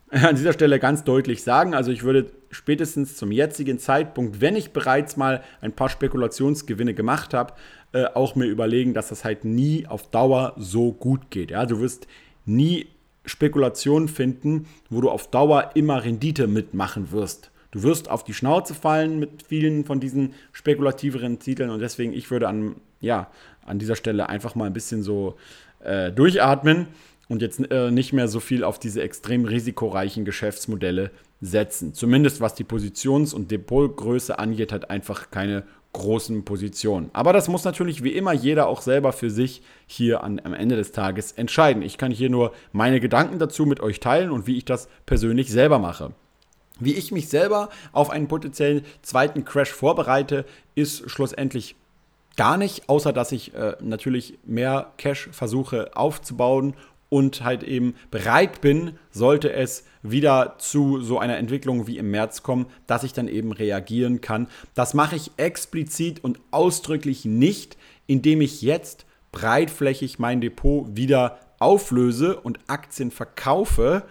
an 0.10 0.36
dieser 0.36 0.52
Stelle 0.52 0.78
ganz 0.78 1.04
deutlich 1.04 1.42
sagen. 1.42 1.74
Also 1.74 1.90
ich 1.90 2.02
würde 2.02 2.30
spätestens 2.50 3.16
zum 3.16 3.30
jetzigen 3.30 3.78
Zeitpunkt, 3.78 4.40
wenn 4.40 4.56
ich 4.56 4.72
bereits 4.72 5.16
mal 5.16 5.42
ein 5.60 5.72
paar 5.72 5.88
Spekulationsgewinne 5.88 6.94
gemacht 6.94 7.34
habe, 7.34 7.54
äh, 7.92 8.04
auch 8.04 8.34
mir 8.34 8.46
überlegen, 8.46 8.94
dass 8.94 9.08
das 9.08 9.24
halt 9.24 9.44
nie 9.44 9.86
auf 9.86 10.10
Dauer 10.10 10.54
so 10.56 10.92
gut 10.92 11.30
geht. 11.30 11.50
Ja, 11.50 11.66
du 11.66 11.80
wirst 11.80 12.06
nie 12.46 12.86
Spekulationen 13.26 14.08
finden, 14.08 14.66
wo 14.88 15.00
du 15.02 15.10
auf 15.10 15.30
Dauer 15.30 15.72
immer 15.74 16.02
Rendite 16.04 16.46
mitmachen 16.46 17.12
wirst. 17.12 17.50
Du 17.70 17.82
wirst 17.82 18.08
auf 18.08 18.24
die 18.24 18.32
Schnauze 18.32 18.74
fallen 18.74 19.18
mit 19.18 19.42
vielen 19.46 19.84
von 19.84 20.00
diesen 20.00 20.32
spekulativeren 20.52 21.38
Titeln 21.38 21.68
und 21.68 21.80
deswegen, 21.80 22.14
ich 22.14 22.30
würde 22.30 22.48
an, 22.48 22.76
ja, 23.00 23.30
an 23.66 23.78
dieser 23.78 23.94
Stelle 23.94 24.30
einfach 24.30 24.54
mal 24.54 24.64
ein 24.64 24.72
bisschen 24.72 25.02
so 25.02 25.36
äh, 25.80 26.10
durchatmen 26.10 26.86
und 27.28 27.42
jetzt 27.42 27.70
äh, 27.70 27.90
nicht 27.90 28.12
mehr 28.12 28.28
so 28.28 28.40
viel 28.40 28.64
auf 28.64 28.78
diese 28.78 29.02
extrem 29.02 29.44
risikoreichen 29.44 30.24
Geschäftsmodelle 30.24 31.10
setzen. 31.40 31.94
Zumindest 31.94 32.40
was 32.40 32.54
die 32.54 32.64
Positions- 32.64 33.34
und 33.34 33.50
Depotgröße 33.50 34.38
angeht, 34.38 34.72
hat 34.72 34.90
einfach 34.90 35.30
keine 35.30 35.64
großen 35.92 36.44
Positionen. 36.44 37.10
Aber 37.12 37.32
das 37.32 37.48
muss 37.48 37.64
natürlich 37.64 38.02
wie 38.02 38.12
immer 38.12 38.32
jeder 38.32 38.68
auch 38.68 38.82
selber 38.82 39.12
für 39.12 39.30
sich 39.30 39.62
hier 39.86 40.22
an, 40.22 40.40
am 40.44 40.54
Ende 40.54 40.76
des 40.76 40.92
Tages 40.92 41.32
entscheiden. 41.32 41.82
Ich 41.82 41.98
kann 41.98 42.12
hier 42.12 42.30
nur 42.30 42.52
meine 42.72 43.00
Gedanken 43.00 43.38
dazu 43.38 43.66
mit 43.66 43.80
euch 43.80 44.00
teilen 44.00 44.30
und 44.30 44.46
wie 44.46 44.58
ich 44.58 44.64
das 44.64 44.88
persönlich 45.06 45.50
selber 45.50 45.78
mache. 45.78 46.12
Wie 46.80 46.94
ich 46.94 47.10
mich 47.10 47.28
selber 47.28 47.70
auf 47.92 48.10
einen 48.10 48.28
potenziellen 48.28 48.84
zweiten 49.02 49.44
Crash 49.44 49.72
vorbereite, 49.72 50.44
ist 50.74 51.10
schlussendlich 51.10 51.74
gar 52.36 52.56
nicht, 52.56 52.88
außer 52.88 53.12
dass 53.12 53.32
ich 53.32 53.54
äh, 53.54 53.74
natürlich 53.80 54.38
mehr 54.44 54.92
Cash 54.96 55.28
versuche 55.32 55.96
aufzubauen 55.96 56.74
und 57.08 57.42
halt 57.42 57.62
eben 57.62 57.94
bereit 58.10 58.60
bin, 58.60 58.92
sollte 59.10 59.52
es 59.52 59.84
wieder 60.02 60.56
zu 60.58 61.00
so 61.00 61.18
einer 61.18 61.38
Entwicklung 61.38 61.86
wie 61.86 61.98
im 61.98 62.10
März 62.10 62.42
kommen, 62.42 62.66
dass 62.86 63.04
ich 63.04 63.12
dann 63.12 63.28
eben 63.28 63.52
reagieren 63.52 64.20
kann. 64.20 64.48
Das 64.74 64.94
mache 64.94 65.16
ich 65.16 65.30
explizit 65.36 66.22
und 66.22 66.38
ausdrücklich 66.50 67.24
nicht, 67.24 67.76
indem 68.06 68.40
ich 68.40 68.62
jetzt 68.62 69.06
breitflächig 69.32 70.18
mein 70.18 70.40
Depot 70.40 70.86
wieder 70.96 71.38
auflöse 71.58 72.38
und 72.40 72.58
Aktien 72.66 73.10
verkaufe, 73.10 74.04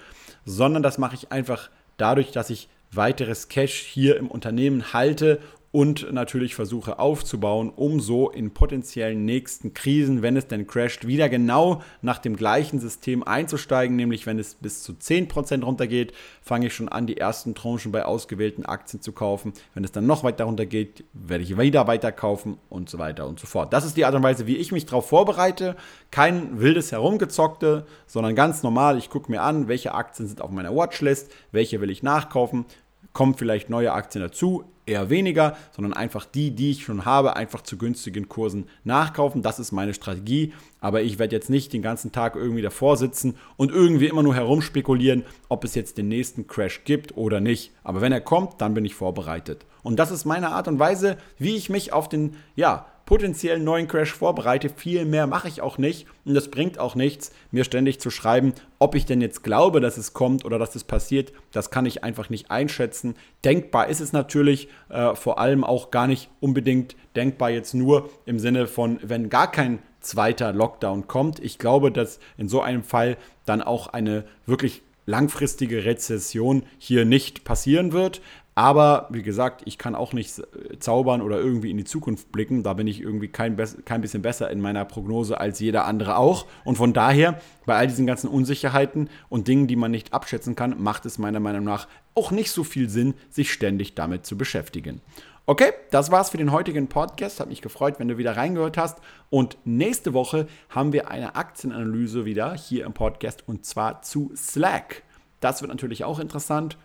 sondern 0.46 0.84
das 0.84 0.98
mache 0.98 1.16
ich 1.16 1.32
einfach 1.32 1.70
dadurch, 1.98 2.32
dass 2.32 2.50
ich 2.50 2.70
weiteres 2.92 3.50
Cash 3.50 3.80
hier 3.80 4.18
im 4.18 4.28
Unternehmen 4.28 4.94
halte 4.94 5.40
und 5.78 6.12
natürlich 6.12 6.56
versuche 6.56 6.98
aufzubauen, 6.98 7.72
um 7.76 8.00
so 8.00 8.32
in 8.32 8.50
potenziellen 8.50 9.26
nächsten 9.26 9.76
Krisen, 9.76 10.24
wenn 10.24 10.36
es 10.36 10.48
denn 10.48 10.66
crasht, 10.66 11.06
wieder 11.06 11.30
genau 11.30 11.84
nach 12.02 12.18
dem 12.18 12.36
gleichen 12.36 12.80
System 12.80 13.22
einzusteigen, 13.22 13.96
nämlich 13.96 14.26
wenn 14.26 14.40
es 14.40 14.56
bis 14.56 14.82
zu 14.82 14.94
10% 14.94 15.64
runtergeht, 15.64 16.14
fange 16.42 16.66
ich 16.66 16.74
schon 16.74 16.90
an, 16.90 17.06
die 17.06 17.18
ersten 17.18 17.54
Tranchen 17.54 17.92
bei 17.92 18.06
ausgewählten 18.06 18.66
Aktien 18.66 19.04
zu 19.04 19.12
kaufen. 19.12 19.54
Wenn 19.76 19.84
es 19.84 19.92
dann 19.92 20.08
noch 20.08 20.24
weiter 20.24 20.46
runtergeht, 20.46 21.04
werde 21.14 21.44
ich 21.44 21.60
wieder 21.60 21.86
weiter 21.86 22.12
kaufen 22.12 22.58
und 22.70 22.90
so 22.90 22.98
weiter 22.98 23.28
und 23.28 23.40
so 23.40 23.46
fort. 23.46 23.72
Das 23.72 23.86
ist 23.86 23.98
die 23.98 24.06
Art 24.06 24.16
und 24.16 24.24
Weise, 24.24 24.48
wie 24.48 24.58
ich 24.58 24.72
mich 24.72 24.88
darauf 24.88 25.08
vorbereite. 25.08 25.76
Kein 26.10 26.60
wildes 26.60 26.92
Herumgezockte, 26.92 27.86
sondern 28.08 28.34
ganz 28.34 28.64
normal. 28.64 28.98
Ich 28.98 29.12
gucke 29.12 29.30
mir 29.30 29.44
an, 29.44 29.68
welche 29.68 29.94
Aktien 29.94 30.28
sind 30.28 30.42
auf 30.42 30.50
meiner 30.50 30.76
Watchlist, 30.76 31.32
welche 31.52 31.82
will 31.82 31.92
ich 31.92 32.02
nachkaufen, 32.02 32.66
kommen 33.14 33.36
vielleicht 33.36 33.70
neue 33.70 33.94
Aktien 33.94 34.24
dazu, 34.24 34.66
eher 34.88 35.10
weniger, 35.10 35.58
sondern 35.76 35.94
einfach 35.94 36.26
die, 36.26 36.52
die 36.52 36.72
ich 36.72 36.84
schon 36.84 37.06
habe, 37.06 37.36
einfach 37.36 37.62
zu 37.62 37.78
günstigen 37.78 38.30
Kursen 38.30 38.66
nachkaufen. 38.84 39.42
Das 39.42 39.60
ist 39.60 39.72
meine 39.72 39.94
Strategie. 39.94 40.54
Aber 40.80 41.02
ich 41.02 41.20
werde 41.20 41.36
jetzt 41.36 41.50
nicht 41.50 41.74
den 41.74 41.82
ganzen 41.82 42.12
Tag 42.12 42.36
irgendwie 42.36 42.62
davor 42.62 42.98
sitzen 42.98 43.36
und 43.56 43.72
irgendwie 43.72 44.08
immer 44.08 44.24
nur 44.24 44.36
herumspekulieren, 44.36 45.24
ob 45.50 45.64
es 45.64 45.76
jetzt 45.76 45.98
den 45.98 46.08
nächsten 46.08 46.48
Crash 46.48 46.84
gibt 46.86 47.18
oder 47.18 47.40
nicht. 47.40 47.72
Aber 47.84 48.02
wenn 48.02 48.12
er 48.12 48.22
kommt, 48.22 48.62
dann 48.62 48.74
bin 48.74 48.86
ich 48.86 48.96
vorbereitet. 48.96 49.66
Und 49.84 49.98
das 49.98 50.12
ist 50.12 50.26
meine 50.26 50.50
Art 50.50 50.68
und 50.68 50.80
Weise, 50.80 51.18
wie 51.38 51.56
ich 51.56 51.70
mich 51.70 51.94
auf 51.94 52.10
den, 52.10 52.36
ja, 52.56 52.86
potenziellen 53.08 53.64
neuen 53.64 53.88
Crash 53.88 54.14
vorbereite. 54.14 54.70
Viel 54.70 55.06
mehr 55.06 55.26
mache 55.26 55.48
ich 55.48 55.62
auch 55.62 55.80
nicht 55.80 56.06
und 56.26 56.36
das 56.36 56.52
bringt 56.52 56.78
auch 56.78 56.94
nichts, 56.94 57.32
mir 57.50 57.64
ständig 57.64 58.00
zu 58.00 58.12
schreiben, 58.12 58.54
ob 58.78 58.94
ich 58.94 59.06
denn 59.06 59.22
jetzt 59.22 59.44
glaube, 59.44 59.82
dass 59.82 59.98
es 59.98 60.14
kommt 60.14 60.46
oder 60.46 60.60
dass 60.60 60.76
es 60.76 60.84
passiert. 60.84 61.32
Das 61.52 61.72
kann 61.72 61.88
ich 61.88 62.04
einfach 62.04 62.30
nicht 62.30 62.52
einschätzen. 62.52 63.16
Denkbar 63.44 63.88
ist 63.88 64.02
es 64.02 64.14
natürlich, 64.14 64.68
äh, 64.90 65.16
vor 65.16 65.40
allem 65.40 65.64
auch 65.64 65.90
gar 65.90 66.06
nicht 66.06 66.30
unbedingt 66.42 66.96
denkbar 67.16 67.50
jetzt 67.50 67.74
nur 67.74 68.10
im 68.26 68.40
Sinne 68.40 68.68
von, 68.68 69.00
wenn 69.02 69.30
gar 69.30 69.50
kein 69.52 69.80
zweiter 70.02 70.52
Lockdown 70.52 71.08
kommt. 71.08 71.40
Ich 71.40 71.58
glaube, 71.58 71.92
dass 71.92 72.20
in 72.38 72.50
so 72.50 72.62
einem 72.62 72.84
Fall 72.84 73.18
dann 73.46 73.62
auch 73.62 73.88
eine 73.88 74.26
wirklich 74.46 74.84
langfristige 75.08 75.86
Rezession 75.86 76.64
hier 76.78 77.06
nicht 77.06 77.44
passieren 77.44 77.92
wird. 77.92 78.22
Aber 78.54 79.08
wie 79.12 79.22
gesagt, 79.22 79.62
ich 79.66 79.78
kann 79.78 79.94
auch 79.94 80.14
nicht 80.14 80.42
zaubern 80.80 81.22
oder 81.22 81.40
irgendwie 81.40 81.70
in 81.70 81.78
die 81.78 81.84
Zukunft 81.84 82.32
blicken. 82.32 82.64
Da 82.64 82.74
bin 82.74 82.88
ich 82.88 83.00
irgendwie 83.00 83.28
kein, 83.28 83.56
kein 83.86 84.02
bisschen 84.02 84.24
besser 84.24 84.50
in 84.50 84.62
meiner 84.62 84.84
Prognose 84.84 85.40
als 85.40 85.60
jeder 85.60 85.86
andere 85.86 86.18
auch. 86.18 86.48
Und 86.64 86.76
von 86.76 86.92
daher, 86.92 87.40
bei 87.68 87.76
all 87.76 87.86
diesen 87.86 88.08
ganzen 88.08 88.28
Unsicherheiten 88.28 89.12
und 89.30 89.48
Dingen, 89.48 89.68
die 89.68 89.76
man 89.76 89.92
nicht 89.92 90.12
abschätzen 90.12 90.56
kann, 90.56 90.82
macht 90.82 91.06
es 91.06 91.20
meiner 91.20 91.40
Meinung 91.40 91.66
nach 91.66 91.88
auch 92.16 92.32
nicht 92.32 92.50
so 92.50 92.64
viel 92.64 92.90
Sinn, 92.90 93.14
sich 93.30 93.54
ständig 93.54 93.94
damit 93.94 94.26
zu 94.26 94.38
beschäftigen. 94.38 95.02
Okay, 95.50 95.72
das 95.92 96.12
war's 96.12 96.32
für 96.32 96.38
den 96.38 96.52
heutigen 96.52 96.90
Podcast. 96.90 97.40
Hat 97.40 97.48
mich 97.48 97.62
gefreut, 97.62 98.00
wenn 98.00 98.10
du 98.10 98.18
wieder 98.18 98.36
reingehört 98.36 98.78
hast. 98.78 99.00
Und 99.30 99.58
nächste 99.64 100.14
Woche 100.14 100.46
haben 100.68 100.92
wir 100.92 101.10
eine 101.10 101.36
Aktienanalyse 101.36 102.26
wieder 102.26 102.54
hier 102.54 102.86
im 102.86 102.92
Podcast 102.92 103.48
und 103.48 103.66
zwar 103.66 104.02
zu 104.02 104.34
Slack. 104.36 105.04
Das 105.40 105.62
wird 105.62 105.70
natürlich 105.72 106.04
auch 106.04 106.20
interessant. 106.20 106.78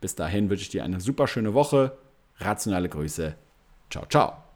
Bis 0.00 0.14
dahin 0.14 0.48
wünsche 0.48 0.62
ich 0.62 0.70
dir 0.70 0.84
eine 0.84 1.02
super 1.02 1.26
schöne 1.26 1.52
Woche. 1.52 1.98
Rationale 2.38 2.88
Grüße. 2.88 3.34
Ciao, 3.90 4.06
ciao. 4.06 4.38